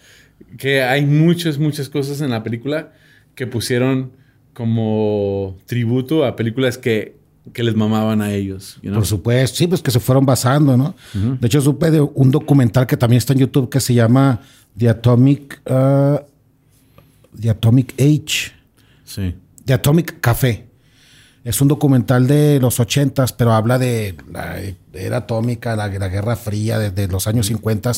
que 0.56 0.82
hay 0.82 1.04
muchas, 1.04 1.58
muchas 1.58 1.90
cosas 1.90 2.22
en 2.22 2.30
la 2.30 2.42
película 2.42 2.92
que 3.34 3.46
pusieron 3.46 4.12
como 4.54 5.58
tributo 5.66 6.24
a 6.24 6.34
películas 6.34 6.78
que, 6.78 7.16
que 7.52 7.62
les 7.62 7.74
mamaban 7.74 8.20
a 8.22 8.32
ellos. 8.32 8.76
you 8.82 8.90
know? 8.90 8.94
Por 9.00 9.06
supuesto, 9.06 9.56
sí, 9.58 9.66
pues 9.66 9.82
que 9.82 9.90
se 9.90 10.00
fueron 10.00 10.26
basando, 10.26 10.76
¿no? 10.76 10.94
De 11.14 11.46
hecho, 11.46 11.60
supe 11.60 11.90
de 11.90 12.00
un 12.00 12.30
documental 12.30 12.86
que 12.86 12.96
también 12.96 13.18
está 13.18 13.32
en 13.32 13.40
YouTube 13.40 13.68
que 13.70 13.80
se 13.80 13.94
llama 13.94 14.40
The 14.76 14.88
Atomic, 14.88 15.62
ah, 15.66 16.22
The 17.40 17.50
Atomic 17.50 17.94
Age, 18.00 18.52
Sí. 19.04 19.34
The 19.64 19.74
Atomic 19.74 20.20
Café. 20.20 20.66
Es 21.44 21.60
un 21.60 21.68
documental 21.68 22.26
de 22.26 22.58
los 22.60 22.80
ochentas, 22.80 23.32
pero 23.32 23.52
habla 23.52 23.78
de 23.78 24.16
la 24.32 24.56
era 24.92 25.18
atómica, 25.18 25.76
la, 25.76 25.86
la 25.86 26.08
Guerra 26.08 26.34
Fría, 26.34 26.78
desde 26.78 27.06
los 27.06 27.28
años 27.28 27.46
50, 27.46 27.92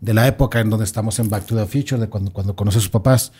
de 0.00 0.14
la 0.14 0.26
época 0.26 0.58
en 0.60 0.70
donde 0.70 0.84
estamos 0.84 1.18
en 1.20 1.28
Back 1.28 1.46
to 1.46 1.54
the 1.54 1.66
Future, 1.66 2.00
de 2.00 2.08
cuando, 2.08 2.32
cuando 2.32 2.56
conoce 2.56 2.78
a 2.78 2.80
sus 2.80 2.90
papás. 2.90 3.30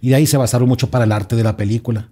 Y 0.00 0.10
de 0.10 0.14
ahí 0.14 0.26
se 0.26 0.36
basaron 0.36 0.68
mucho 0.68 0.90
para 0.90 1.04
el 1.04 1.12
arte 1.12 1.34
de 1.34 1.42
la 1.42 1.56
película. 1.56 2.08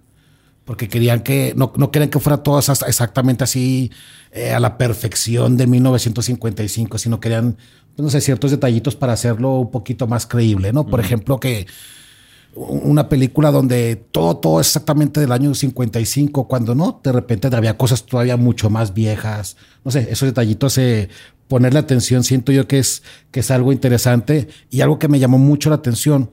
Porque 0.68 0.87
querían 0.87 1.20
que, 1.20 1.54
no, 1.56 1.72
no 1.76 1.90
querían 1.90 2.10
que 2.10 2.20
fuera 2.20 2.42
todo 2.42 2.58
exactamente 2.58 3.42
así 3.42 3.90
eh, 4.32 4.52
a 4.52 4.60
la 4.60 4.76
perfección 4.76 5.56
de 5.56 5.66
1955, 5.66 6.98
sino 6.98 7.20
querían, 7.20 7.56
pues, 7.96 8.04
no 8.04 8.10
sé, 8.10 8.20
ciertos 8.20 8.50
detallitos 8.50 8.94
para 8.94 9.14
hacerlo 9.14 9.60
un 9.60 9.70
poquito 9.70 10.06
más 10.06 10.26
creíble, 10.26 10.75
¿no? 10.75 10.87
Por 10.87 11.00
ejemplo, 11.00 11.40
que 11.40 11.66
una 12.54 13.08
película 13.08 13.50
donde 13.50 13.96
todo, 13.96 14.37
todo 14.37 14.60
exactamente 14.60 15.20
del 15.20 15.32
año 15.32 15.54
55, 15.54 16.46
cuando 16.46 16.75
no, 16.75 17.00
de 17.02 17.12
repente 17.12 17.48
había 17.48 17.78
cosas 17.78 18.04
todavía 18.04 18.37
mucho 18.37 18.68
más 18.68 18.92
viejas. 18.92 19.56
No 19.87 19.90
sé, 19.90 20.08
esos 20.10 20.28
detallitos, 20.28 20.76
eh, 20.76 21.08
ponerle 21.48 21.78
atención, 21.78 22.25
siento 22.25 22.52
yo 22.52 22.68
que 22.68 22.78
es, 22.78 23.02
que 23.30 23.40
es 23.40 23.50
algo 23.50 23.72
interesante 23.72 24.48
y 24.68 24.82
algo 24.82 24.98
que 24.98 25.08
me 25.08 25.18
llamó 25.18 25.38
mucho 25.38 25.70
la 25.70 25.76
atención, 25.76 26.30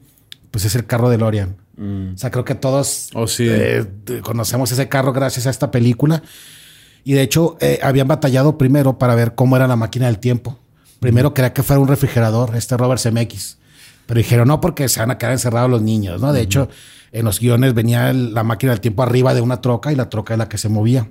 pues 0.52 0.66
es 0.66 0.76
el 0.76 0.86
carro 0.86 1.10
de 1.10 1.20
Lorian. 1.20 1.56
Mm. 1.78 2.14
O 2.14 2.18
sea, 2.18 2.32
creo 2.32 2.46
que 2.46 2.56
todos 2.56 3.10
oh, 3.14 3.26
eh, 3.40 3.86
conocemos 4.24 4.72
ese 4.72 4.88
carro 4.88 5.14
gracias 5.14 5.48
a 5.48 5.50
esta 5.50 5.72
película. 5.72 6.24
Y 7.04 7.14
de 7.14 7.22
hecho, 7.22 7.58
eh, 7.62 7.80
habían 7.84 8.08
batallado 8.08 8.58
primero 8.58 8.98
para 8.98 9.16
ver 9.16 9.36
cómo 9.36 9.56
era 9.56 9.68
la 9.68 9.76
máquina 9.76 10.08
del 10.08 10.20
tiempo. 10.20 10.58
Primero 11.00 11.34
quería 11.34 11.54
que 11.54 11.62
fuera 11.62 11.80
un 11.80 11.88
refrigerador, 11.88 12.56
este 12.56 12.78
Robert 12.78 13.02
CMX. 13.02 13.58
Pero 14.08 14.18
dijeron, 14.18 14.48
no, 14.48 14.62
porque 14.62 14.90
se 14.90 15.00
van 15.00 15.12
a 15.12 15.18
quedar 15.18 15.34
encerrados 15.34 15.70
los 15.70 15.82
niños, 15.82 16.22
¿no? 16.22 16.34
De 16.34 16.42
hecho, 16.42 16.70
en 17.12 17.26
los 17.26 17.40
guiones 17.40 17.74
venía 17.74 18.12
la 18.14 18.44
máquina 18.44 18.72
del 18.72 18.82
tiempo 18.82 19.04
arriba 19.04 19.34
de 19.34 19.42
una 19.42 19.62
troca 19.62 19.92
y 19.92 19.96
la 19.96 20.10
troca 20.10 20.34
es 20.34 20.38
la 20.38 20.50
que 20.50 20.58
se 20.58 20.70
movía. 20.70 21.10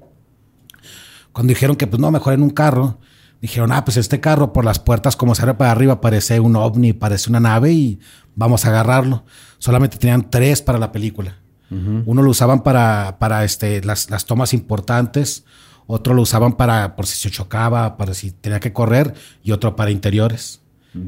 Cuando 1.33 1.50
dijeron 1.50 1.76
que, 1.76 1.87
pues 1.87 2.00
no, 2.00 2.11
mejor 2.11 2.35
en 2.35 2.42
un 2.42 2.50
carro, 2.50 2.99
dijeron, 3.41 3.73
ah, 3.73 3.85
pues 3.85 3.97
este 3.97 4.21
carro 4.21 4.53
por 4.53 4.64
las 4.64 4.79
puertas, 4.79 5.17
como 5.17 5.35
sale 5.35 5.55
para 5.55 5.71
arriba, 5.71 6.00
parece 6.00 6.41
un 6.41 6.57
ovni, 6.57 6.93
parece 6.93 7.31
una 7.31 7.41
nave 7.41 7.73
y 7.73 8.00
vamos 8.35 8.64
a 8.64 8.69
agarrarlo. 8.69 9.25
Solamente 9.59 9.99
tenían 9.99 10.31
tres 10.31 10.62
para 10.62 10.79
la 10.79 10.93
película. 10.93 11.38
Uno 11.71 12.23
lo 12.23 12.31
usaban 12.31 12.62
para, 12.62 13.17
para 13.19 13.43
este, 13.43 13.83
las, 13.83 14.09
las 14.09 14.26
tomas 14.26 14.55
importantes, 14.55 15.45
otro 15.88 16.14
lo 16.14 16.23
usaban 16.23 16.53
para 16.53 16.95
por 16.95 17.07
si 17.07 17.17
se 17.17 17.33
chocaba, 17.33 17.97
para 17.97 18.14
si 18.14 18.31
tenía 18.31 18.61
que 18.61 18.73
correr, 18.73 19.14
y 19.43 19.50
otro 19.50 19.75
para 19.75 19.91
interiores. 19.91 20.61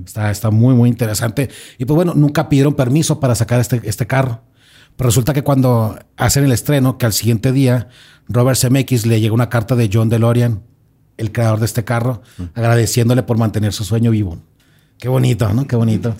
Está, 0.04 0.30
está 0.30 0.50
muy, 0.50 0.75
muy 0.75 0.88
interesante. 0.88 1.50
Y 1.78 1.85
pues 1.85 1.95
bueno, 1.95 2.14
nunca 2.14 2.49
pidieron 2.49 2.75
permiso 2.75 3.21
para 3.21 3.37
sacar 3.37 3.61
este, 3.61 3.80
este 3.85 4.09
carro. 4.09 4.42
Pero 4.97 5.09
resulta 5.09 5.33
que 5.33 5.45
cuando 5.45 5.99
hacen 6.16 6.45
el 6.45 6.52
estreno, 6.52 6.99
que 6.99 7.06
al 7.06 7.12
siguiente 7.12 7.52
día 7.52 7.88
Robert 8.28 8.59
Zemeckis 8.59 9.06
le 9.06 9.21
llega 9.21 9.35
una 9.35 9.49
carta 9.49 9.76
de 9.76 9.88
John 9.92 10.09
DeLorean, 10.09 10.62
el 11.16 11.32
creador 11.32 11.58
de 11.58 11.66
este 11.66 11.85
carro, 11.85 12.23
agradeciéndole 12.54 13.23
por 13.23 13.38
mantener 13.38 13.73
su 13.73 13.85
sueño 13.85 14.11
vivo. 14.11 14.38
Qué 14.99 15.08
bonito, 15.08 15.52
¿no? 15.52 15.66
Qué 15.66 15.76
bonito. 15.76 16.14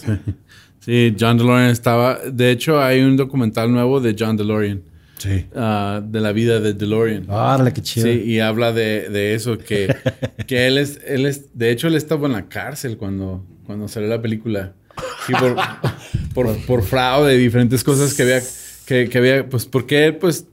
Sí, 0.81 1.17
John 1.19 1.37
DeLorean 1.37 1.71
estaba. 1.71 2.21
De 2.31 2.53
hecho, 2.53 2.81
hay 2.81 3.01
un 3.01 3.17
documental 3.17 3.73
nuevo 3.73 4.01
de 4.01 4.15
John 4.17 4.37
DeLorean. 4.37 4.83
Sí. 5.19 5.47
Ah, 5.57 6.01
de 6.05 6.21
la 6.21 6.31
vida 6.31 6.61
de 6.61 6.75
DeLorean. 6.75 7.27
Árale, 7.29 7.73
qué 7.73 7.83
chido. 7.83 8.07
Sí, 8.07 8.23
y 8.25 8.39
habla 8.39 8.73
de, 8.73 9.09
de 9.09 9.35
eso, 9.35 9.59
que, 9.59 9.95
que 10.47 10.69
él 10.69 10.79
es, 10.79 11.01
él 11.05 11.27
es, 11.27 11.59
de 11.59 11.73
hecho, 11.73 11.89
él 11.89 11.97
estaba 11.97 12.27
en 12.27 12.35
la 12.35 12.49
cárcel 12.49 12.99
cuando, 12.99 13.45
cuando 13.65 13.89
salió 13.89 14.09
la 14.09 14.23
película. 14.23 14.75
Sí, 15.27 15.33
por, 15.33 15.57
por, 16.35 16.67
por, 16.67 16.83
fraude 16.85 17.35
y 17.35 17.39
diferentes 17.39 17.83
cosas 17.83 18.15
que 18.15 18.23
había, 18.23 18.41
que, 18.87 19.09
que, 19.09 19.19
había, 19.19 19.49
pues 19.49 19.67
porque 19.67 20.07
él, 20.07 20.17
pues, 20.17 20.47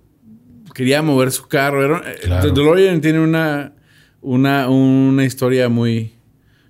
quería 0.73 1.01
mover 1.01 1.31
su 1.31 1.47
carro. 1.47 1.85
Era, 1.85 2.11
eh, 2.11 2.51
DeLorean 2.51 3.01
tiene 3.01 3.19
una, 3.19 3.73
una, 4.23 4.69
una 4.69 5.23
historia 5.25 5.69
muy, 5.69 6.13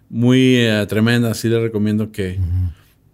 muy 0.10 0.68
uh, 0.68 0.86
tremenda, 0.86 1.32
así 1.32 1.48
les 1.50 1.62
recomiendo 1.62 2.12
que, 2.12 2.40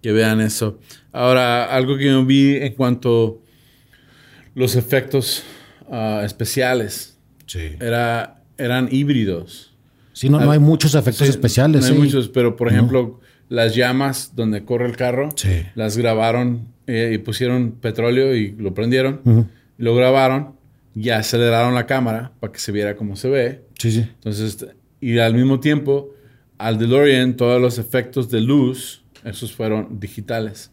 que 0.02 0.12
vean 0.12 0.42
eso. 0.42 0.80
Ahora, 1.12 1.66
algo 1.66 1.98
que 1.98 2.06
yo 2.06 2.26
vi 2.26 2.56
en 2.58 2.74
cuanto 2.74 3.42
los 4.56 4.76
efectos 4.76 5.44
uh, 5.88 6.22
especiales. 6.24 7.18
Sí. 7.46 7.76
Era, 7.80 8.42
eran 8.58 8.90
híbridos. 8.92 9.74
Sí, 10.14 10.30
no, 10.30 10.40
no 10.40 10.52
hay 10.52 10.60
muchos 10.60 10.96
efectos 10.96 11.28
Sí, 11.28 11.32
especiales. 11.32 11.82
No 11.82 11.88
hay 11.88 11.94
sí. 11.94 12.00
muchos, 12.00 12.28
pero 12.30 12.56
por 12.56 12.68
ejemplo, 12.68 13.20
las 13.48 13.76
llamas 13.76 14.34
donde 14.36 14.66
corre 14.66 14.86
el 14.88 14.98
carro, 14.98 15.30
Sí. 15.36 15.64
las 15.76 15.96
grabaron 15.98 16.68
eh, 16.88 17.12
y 17.14 17.18
pusieron 17.20 17.72
petróleo 17.72 18.36
y 18.36 18.52
lo 18.52 18.74
prendieron, 18.74 19.48
lo 19.78 19.96
grabaron 19.96 20.56
y 20.96 21.10
aceleraron 21.12 21.74
la 21.74 21.86
cámara 21.86 22.34
para 22.40 22.52
que 22.52 22.60
se 22.60 22.72
viera 22.72 22.96
cómo 22.96 23.16
se 23.16 23.30
ve. 23.30 23.62
Sí, 23.80 23.92
sí. 23.92 24.02
Entonces, 24.02 24.68
y 25.02 25.18
al 25.18 25.34
mismo 25.34 25.60
tiempo, 25.60 26.12
al 26.60 26.78
DeLorean, 26.78 27.36
todos 27.36 27.60
los 27.60 27.78
efectos 27.80 28.30
de 28.30 28.42
luz, 28.42 29.02
esos 29.24 29.52
fueron 29.54 30.00
digitales. 30.00 30.70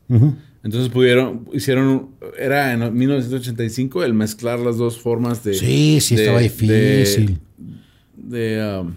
Entonces 0.62 0.88
pudieron, 0.90 1.49
hicieron, 1.53 2.11
era 2.38 2.73
en 2.73 2.92
1985 2.92 4.03
el 4.05 4.12
mezclar 4.14 4.59
las 4.59 4.77
dos 4.77 4.99
formas 4.99 5.42
de... 5.45 5.55
Sí, 5.55 6.01
sí, 6.01 6.16
de- 6.16 6.23
estaba 6.23 6.40
difícil. 6.40 7.38
De, 8.16 8.79
um, 8.81 8.92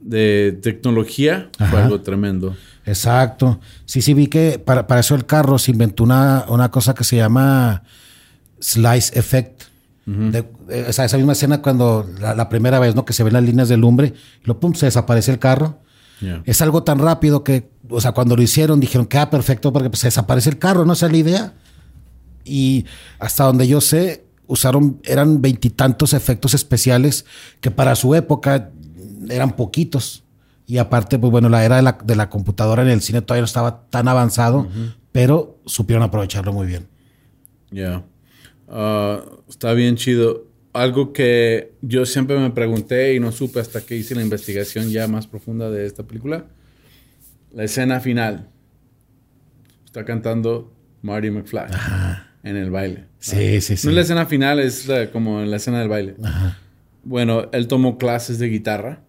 de 0.00 0.58
tecnología 0.62 1.50
fue 1.70 1.80
algo 1.82 2.00
tremendo. 2.00 2.56
Exacto. 2.84 3.58
Sí, 3.84 4.00
sí, 4.02 4.14
vi 4.14 4.28
que 4.28 4.60
para, 4.64 4.86
para 4.86 5.00
eso 5.00 5.14
el 5.16 5.26
carro 5.26 5.58
se 5.58 5.72
inventó 5.72 6.04
una, 6.04 6.44
una 6.48 6.70
cosa 6.70 6.94
que 6.94 7.02
se 7.02 7.16
llama 7.16 7.82
slice 8.60 9.18
effect. 9.18 9.62
De- 10.06 10.48
eh, 10.68 10.86
o 10.88 10.92
sea, 10.92 11.04
esa 11.04 11.16
misma 11.16 11.32
escena 11.32 11.60
cuando 11.60 12.08
la, 12.20 12.32
la 12.34 12.48
primera 12.48 12.78
vez, 12.78 12.94
¿no? 12.94 13.04
Que 13.04 13.12
se 13.12 13.24
ven 13.24 13.32
las 13.32 13.42
líneas 13.42 13.68
de 13.68 13.76
lumbre, 13.76 14.14
y 14.42 14.46
lo 14.46 14.60
pum, 14.60 14.72
se 14.74 14.86
desaparece 14.86 15.32
el 15.32 15.40
carro. 15.40 15.80
Yeah. 16.20 16.42
Es 16.46 16.62
algo 16.62 16.84
tan 16.84 16.98
rápido 16.98 17.42
que, 17.42 17.68
o 17.90 18.00
sea, 18.00 18.12
cuando 18.12 18.36
lo 18.36 18.42
hicieron 18.42 18.78
dijeron 18.78 19.06
que 19.06 19.18
ah, 19.18 19.28
perfecto 19.30 19.72
porque 19.72 19.90
pues, 19.90 19.98
se 19.98 20.06
desaparece 20.06 20.48
el 20.48 20.58
carro, 20.58 20.84
¿no? 20.84 20.92
Esa 20.92 21.06
es 21.06 21.12
la 21.12 21.18
idea. 21.18 21.54
Y 22.44 22.86
hasta 23.18 23.44
donde 23.44 23.66
yo 23.66 23.80
sé, 23.80 24.24
usaron, 24.46 25.00
eran 25.02 25.42
veintitantos 25.42 26.12
efectos 26.12 26.54
especiales 26.54 27.26
que 27.60 27.72
para 27.72 27.96
su 27.96 28.14
época 28.14 28.70
eran 29.28 29.56
poquitos. 29.56 30.22
Y 30.68 30.78
aparte, 30.78 31.18
pues 31.18 31.30
bueno, 31.32 31.48
la 31.48 31.64
era 31.64 31.76
de 31.76 31.82
la, 31.82 31.98
de 32.02 32.16
la 32.16 32.30
computadora 32.30 32.82
en 32.82 32.88
el 32.88 33.00
cine 33.00 33.22
todavía 33.22 33.42
no 33.42 33.46
estaba 33.46 33.82
tan 33.90 34.06
avanzado, 34.06 34.68
pero 35.10 35.58
supieron 35.66 36.04
aprovecharlo 36.04 36.52
muy 36.52 36.66
bien. 36.66 36.88
Yeah. 37.70 38.04
Ah, 38.68 39.22
está 39.48 39.72
bien 39.74 39.96
chido. 39.96 40.46
Algo 40.72 41.12
que 41.12 41.72
yo 41.80 42.04
siempre 42.04 42.38
me 42.38 42.50
pregunté 42.50 43.14
y 43.14 43.20
no 43.20 43.32
supe 43.32 43.60
hasta 43.60 43.80
que 43.80 43.96
hice 43.96 44.14
la 44.14 44.22
investigación 44.22 44.90
ya 44.90 45.08
más 45.08 45.26
profunda 45.26 45.70
de 45.70 45.86
esta 45.86 46.02
película. 46.02 46.46
La 47.52 47.64
escena 47.64 48.00
final. 48.00 48.48
Está 49.86 50.04
cantando 50.04 50.72
Marty 51.00 51.30
McFly 51.30 51.64
en 52.42 52.56
el 52.56 52.70
baile. 52.70 53.04
Sí, 53.18 53.60
sí, 53.62 53.76
sí. 53.78 53.86
No 53.86 53.90
es 53.92 53.96
la 53.96 54.02
escena 54.02 54.26
final, 54.26 54.58
es 54.60 54.86
la- 54.86 55.10
como 55.10 55.40
en 55.40 55.50
la 55.50 55.56
escena 55.56 55.78
del 55.80 55.88
baile. 55.88 56.16
Ajá. 56.22 56.58
Bueno, 57.04 57.48
él 57.52 57.68
tomó 57.68 57.96
clases 57.96 58.38
de 58.38 58.48
guitarra 58.48 59.00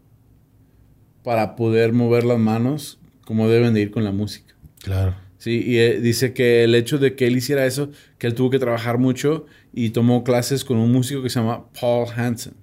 para 1.24 1.56
poder 1.58 1.92
mover 1.92 2.24
las 2.24 2.40
manos 2.40 3.00
como 3.26 3.50
deben 3.50 3.74
de 3.74 3.82
ir 3.82 3.92
con 3.92 4.06
la 4.06 4.12
música. 4.14 4.54
Claro. 4.82 5.16
Sí, 5.38 5.64
y 5.66 5.78
eh, 5.78 6.00
dice 6.02 6.34
que 6.34 6.64
el 6.64 6.74
hecho 6.74 6.98
de 6.98 7.16
que 7.16 7.28
él 7.28 7.38
hiciera 7.38 7.66
eso, 7.66 7.92
que 8.18 8.28
él 8.28 8.34
tuvo 8.34 8.50
que 8.50 8.60
trabajar 8.60 8.98
mucho 8.98 9.46
y 9.72 9.92
tomó 9.92 10.24
clases 10.24 10.66
con 10.66 10.78
un 10.78 10.92
músico 10.92 11.22
que 11.22 11.30
se 11.30 11.40
llama 11.40 11.66
Paul 11.80 12.08
Hansen. 12.16 12.54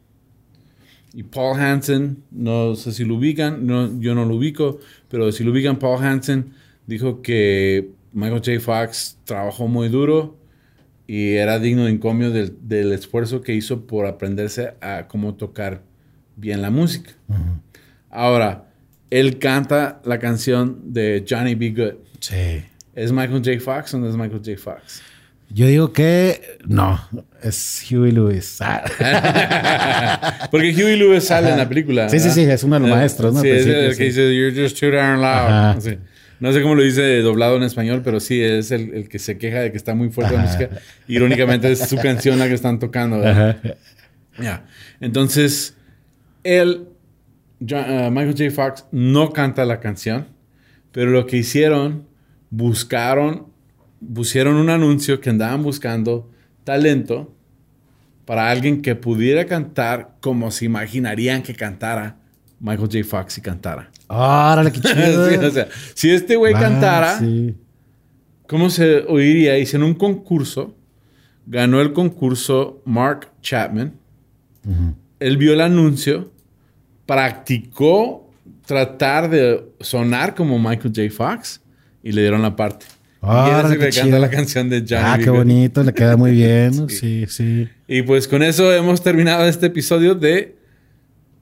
Y 1.13 1.23
Paul 1.23 1.61
Hansen, 1.61 2.25
no 2.33 2.75
sé 2.75 2.91
si 2.91 3.05
lo 3.05 3.15
ubican, 3.15 3.67
no, 3.67 4.01
yo 4.01 4.17
no 4.17 4.25
lo 4.25 4.35
ubico, 4.35 4.81
pero 5.09 5.31
si 5.31 5.45
lo 5.45 5.53
ubican, 5.53 5.79
Paul 5.79 6.03
Hansen 6.03 6.53
dijo 6.87 7.23
que 7.23 7.91
Michael 8.13 8.43
J. 8.45 8.61
Fox 8.61 9.19
trabajó 9.25 9.69
muy 9.69 9.89
duro 9.89 10.37
y 11.07 11.35
era 11.35 11.61
digno 11.61 11.85
de 11.85 11.93
encomio 11.93 12.33
del, 12.33 12.57
del 12.63 12.93
esfuerzo 12.93 13.43
que 13.43 13.55
hizo 13.55 13.87
por 13.87 14.07
aprenderse 14.07 14.75
a 14.81 15.07
cómo 15.07 15.35
tocar 15.35 15.83
bien 16.37 16.63
la 16.63 16.71
música. 16.71 17.13
Ahora, 18.11 18.69
él 19.11 19.39
canta 19.39 20.01
la 20.05 20.19
canción 20.19 20.93
de 20.93 21.25
Johnny 21.29 21.55
B. 21.55 21.71
Good. 21.71 21.95
Sí. 22.31 22.63
¿Es 22.95 23.13
Michael 23.13 23.43
J. 23.45 23.61
Fox 23.61 23.95
o 23.95 23.99
no 23.99 24.09
es 24.09 24.15
Michael 24.17 24.41
J. 24.45 24.57
Fox? 24.57 25.03
Yo 25.51 25.67
digo 25.67 25.93
que 25.93 26.59
no, 26.67 27.01
es 27.43 27.85
Huey 27.91 28.11
Lewis. 28.13 28.57
Ah. 28.61 30.49
Porque 30.51 30.75
Huey 30.75 30.97
Lewis 30.97 31.25
sale 31.25 31.51
en 31.51 31.59
la 31.59 31.69
película. 31.69 32.09
Sí, 32.09 32.19
sí, 32.19 32.29
¿verdad? 32.29 32.35
sí, 32.35 32.51
es 32.51 32.65
uno 32.65 32.77
de 32.77 32.81
los 32.81 32.89
Eh, 32.91 32.95
maestros, 32.95 33.35
¿no? 33.35 33.41
Sí, 33.43 33.51
Al 33.51 33.57
es 33.59 33.67
el 33.67 33.89
que 33.91 33.95
sí. 33.97 34.05
dice, 34.05 34.35
You're 34.37 34.63
just 34.63 34.79
too 34.81 34.91
darn 34.91 35.21
loud. 35.21 35.81
Sí. 35.83 35.99
No 36.41 36.53
sé 36.53 36.63
cómo 36.63 36.75
lo 36.75 36.83
dice 36.83 37.21
doblado 37.21 37.57
en 37.57 37.63
español, 37.63 38.01
pero 38.05 38.21
sí, 38.21 38.41
es 38.43 38.71
el, 38.71 38.95
el 38.95 39.09
que 39.09 39.19
se 39.19 39.39
queja 39.39 39.61
de 39.61 39.71
que 39.71 39.77
está 39.77 39.95
muy 39.95 40.11
fuerte 40.11 40.35
la 40.35 40.43
Ajá. 40.45 40.53
música. 40.59 40.81
Irónicamente 41.09 41.71
es 41.71 41.89
su 41.89 41.97
canción 41.99 42.39
la 42.39 42.49
que 42.49 42.55
están 42.55 42.79
tocando. 42.79 43.21
¿verdad? 43.21 43.77
Ya. 44.41 44.67
Entonces, 45.01 45.77
él, 46.43 46.89
uh, 47.61 48.11
Michael 48.11 48.35
J. 48.37 48.51
Fox, 48.51 48.87
no 48.93 49.33
canta 49.33 49.65
la 49.65 49.79
canción, 49.81 50.27
pero 50.91 51.11
lo 51.11 51.27
que 51.27 51.37
hicieron, 51.37 52.07
buscaron, 52.57 53.47
pusieron 54.14 54.57
un 54.57 54.71
anuncio 54.71 55.21
que 55.21 55.31
andaban 55.31 55.62
buscando 55.62 56.31
talento 56.62 57.35
para 58.25 58.49
alguien 58.51 58.81
que 58.81 58.95
pudiera 58.95 59.45
cantar 59.47 60.14
como 60.21 60.51
se 60.51 60.64
imaginarían 60.64 61.43
que 61.43 61.55
cantara 61.55 62.17
Michael 62.61 62.88
J. 62.90 63.05
Fox 63.05 63.35
si 63.35 63.40
cantara. 63.40 63.90
Órale, 64.07 64.71
qué 64.73 64.81
chido. 64.81 65.29
Sí, 65.31 65.37
o 65.37 65.51
sea, 65.51 65.69
si 65.95 66.11
este 66.11 66.37
güey 66.37 66.55
Ah, 66.55 66.61
cantara, 66.61 67.19
sí. 67.19 67.55
¿cómo 68.47 68.71
se 68.71 68.99
oiría? 69.09 69.59
Hice 69.59 69.77
en 69.77 69.83
un 69.83 69.95
concurso, 69.95 70.75
ganó 71.47 71.81
el 71.81 71.93
concurso 71.93 72.81
Mark 72.85 73.29
Chapman. 73.43 73.95
Él 75.21 75.37
vio 75.37 75.53
el 75.53 75.61
anuncio, 75.61 76.31
practicó 77.05 78.31
tratar 78.64 79.29
de 79.29 79.62
sonar 79.81 80.35
como 80.35 80.59
Michael 80.59 80.93
J. 80.95 81.11
Fox 81.14 81.61
y 82.05 82.12
le 82.12 82.21
dieron 82.21 82.43
la 82.43 82.55
parte. 82.55 82.87
Ah, 83.23 83.64
y 83.75 83.90
canta 83.90 84.19
la 84.19 84.29
canción 84.29 84.69
de 84.69 84.81
Johnny 84.81 85.03
Ah, 85.03 85.19
qué 85.23 85.31
bonito, 85.31 85.83
le 85.83 85.95
queda 85.95 86.17
muy 86.17 86.33
bien. 86.33 86.88
sí, 86.90 87.25
sí. 87.29 87.67
Y 87.88 88.03
pues 88.03 88.29
con 88.29 88.43
eso 88.43 88.71
hemos 88.73 89.03
terminado 89.03 89.47
este 89.47 89.67
episodio 89.67 90.14
de 90.14 90.57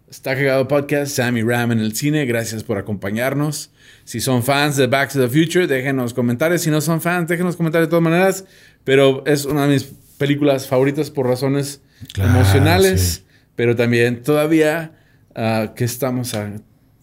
Está 0.09 0.35
Cagado 0.37 0.69
Podcast, 0.69 1.17
Sammy 1.17 1.43
Ram 1.43 1.73
en 1.73 1.81
el 1.81 1.97
cine. 1.97 2.25
Gracias 2.25 2.63
por 2.63 2.79
acompañarnos. 2.79 3.71
Si 4.05 4.21
son 4.21 4.43
fans 4.45 4.77
de 4.77 4.87
Back 4.87 5.13
to 5.13 5.21
the 5.21 5.29
Future, 5.29 5.67
déjenos 5.67 6.15
comentarios. 6.15 6.61
Si 6.63 6.71
no 6.71 6.81
son 6.81 7.01
fans, 7.01 7.27
déjenos 7.29 7.57
comentarios 7.57 7.89
de 7.89 7.91
todas 7.91 8.03
maneras. 8.05 8.45
Pero 8.85 9.25
es 9.27 9.45
una 9.45 9.67
de 9.67 9.75
mis 9.75 9.85
películas 10.19 10.69
favoritas 10.69 11.11
por 11.11 11.27
razones 11.27 11.81
Claro, 12.13 12.31
emocionales. 12.31 13.01
sí. 13.01 13.23
Pero 13.57 13.75
también 13.75 14.23
todavía, 14.23 14.93
ah, 15.35 15.73
que 15.75 15.85
estamos 15.85 16.35
a 16.35 16.53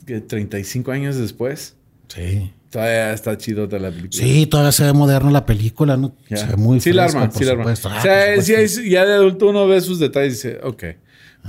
¿qué? 0.05 0.21
35 0.21 0.91
años 0.91 1.17
después, 1.17 1.75
Sí. 2.07 2.51
Todavía 2.69 3.13
está 3.13 3.37
chido 3.37 3.67
la 3.67 3.89
película. 3.89 4.09
Sí, 4.11 4.45
todavía 4.45 4.71
se 4.71 4.83
ve 4.83 4.93
moderno 4.93 5.29
la 5.31 5.45
película, 5.45 5.97
¿no? 5.97 6.15
Ya. 6.29 6.37
Se 6.37 6.45
ve 6.47 6.55
muy 6.55 6.79
sí 6.79 6.93
la 6.93 7.05
arma, 7.05 7.29
por 7.29 7.37
sí 7.39 7.45
la 7.45 7.51
arma. 7.53 7.73
Ah, 7.85 7.97
o 7.99 8.01
sea, 8.01 8.41
sí 8.41 8.55
hay- 8.55 8.89
ya 8.89 9.05
de 9.05 9.13
adulto 9.13 9.47
uno 9.49 9.67
ve 9.67 9.81
sus 9.81 9.99
detalles 9.99 10.43
y 10.43 10.47
dice, 10.49 10.59
ok. 10.63 10.83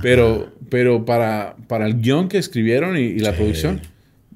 Pero, 0.01 0.53
pero 0.69 1.03
para, 1.05 1.55
para 1.67 1.85
el 1.85 2.01
guion 2.01 2.27
que 2.29 2.37
escribieron 2.37 2.97
y, 2.97 3.01
y 3.01 3.19
la 3.19 3.33
producción, 3.33 3.81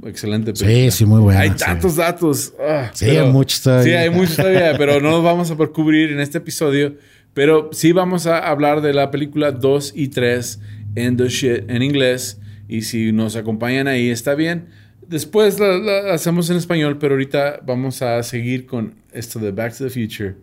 excelente 0.05 0.51
Sí, 0.55 0.91
sí, 0.91 1.05
muy 1.05 1.21
buena. 1.21 1.39
Hay 1.41 1.49
sí. 1.51 1.55
tantos 1.57 1.95
datos. 1.95 2.53
ah, 2.59 2.91
Sí, 2.93 3.09
hay 3.09 3.31
muchos 3.31 3.61
todavía. 3.61 3.83
Sí, 3.83 3.91
hay 3.97 4.09
muchos 4.09 4.35
todavía, 4.35 4.75
pero 4.77 4.99
no 4.99 5.11
los 5.11 5.23
vamos 5.23 5.49
a 5.51 5.55
cubrir 5.55 6.11
en 6.11 6.19
este 6.19 6.37
episodio. 6.39 6.95
Pero 7.33 7.69
sí 7.73 7.91
vamos 7.91 8.27
a 8.27 8.37
hablar 8.39 8.81
de 8.81 8.93
la 8.93 9.11
película 9.11 9.51
2 9.51 9.93
y 9.95 10.09
3 10.09 10.59
en 10.95 11.17
The 11.17 11.27
Shit 11.29 11.69
en 11.69 11.81
inglés. 11.81 12.39
Y 12.67 12.81
si 12.83 13.11
nos 13.11 13.35
acompañan 13.35 13.87
ahí, 13.87 14.09
está 14.09 14.35
bien. 14.35 14.67
Después 15.07 15.59
la, 15.59 15.77
la 15.77 16.13
hacemos 16.13 16.49
en 16.49 16.57
español, 16.57 16.97
pero 16.97 17.13
ahorita 17.13 17.61
vamos 17.65 18.01
a 18.01 18.21
seguir 18.23 18.65
con 18.65 18.95
esto 19.11 19.39
de 19.39 19.51
Back 19.51 19.77
to 19.77 19.85
the 19.85 19.89
Future 19.89 20.35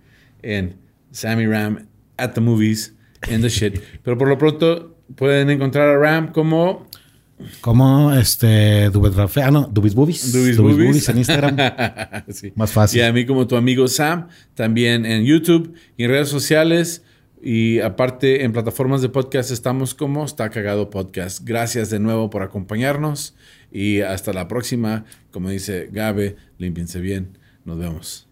en 0.43 0.77
Sammy 1.11 1.47
Ram 1.47 1.87
at 2.17 2.33
the 2.33 2.41
Movies 2.41 2.95
en 3.29 3.43
The 3.43 3.49
Shit. 3.49 3.81
pero 4.03 4.19
por 4.19 4.29
lo 4.29 4.39
pronto 4.39 4.97
pueden 5.17 5.51
encontrar 5.51 5.89
a 5.89 5.99
Ram 5.99 6.33
como 6.33 6.89
Como 7.61 8.13
este 8.13 8.91
Dubis 8.91 9.15
Rafael, 9.15 9.47
ah, 9.49 9.51
no, 9.51 9.67
Dubis 9.67 9.95
Boobies. 9.95 10.33
Dubis 10.33 10.57
Dubis 10.57 10.77
Boobies. 10.77 10.87
Boobies 10.87 11.09
en 11.09 11.19
Instagram. 11.19 11.57
Sí. 12.33 12.53
Más 12.55 12.71
fácil. 12.71 13.01
Y 13.01 13.03
a 13.03 13.13
mí 13.13 13.27
como 13.27 13.47
tu 13.47 13.57
amigo 13.57 13.89
Sam, 13.89 14.29
también 14.55 15.05
en 15.05 15.25
YouTube 15.25 15.75
y 15.97 16.05
en 16.05 16.11
redes 16.11 16.29
sociales. 16.29 17.03
Y 17.45 17.81
aparte 17.81 18.45
en 18.45 18.53
plataformas 18.53 19.03
de 19.03 19.09
podcast 19.09 19.51
estamos 19.51 19.95
como 19.95 20.25
Está 20.25 20.49
Cagado 20.51 20.91
Podcast. 20.91 21.41
Gracias 21.43 21.91
de 21.91 21.99
nuevo 21.99 22.31
por 22.31 22.43
acompañarnos 22.43 23.35
y 23.73 24.01
hasta 24.01 24.33
la 24.33 24.49
próxima. 24.49 25.05
Como 25.31 25.51
dice 25.51 25.89
Gabe, 25.91 26.37
límpiense 26.59 27.01
bien. 27.01 27.39
Nos 27.65 27.79
vemos. 27.79 28.32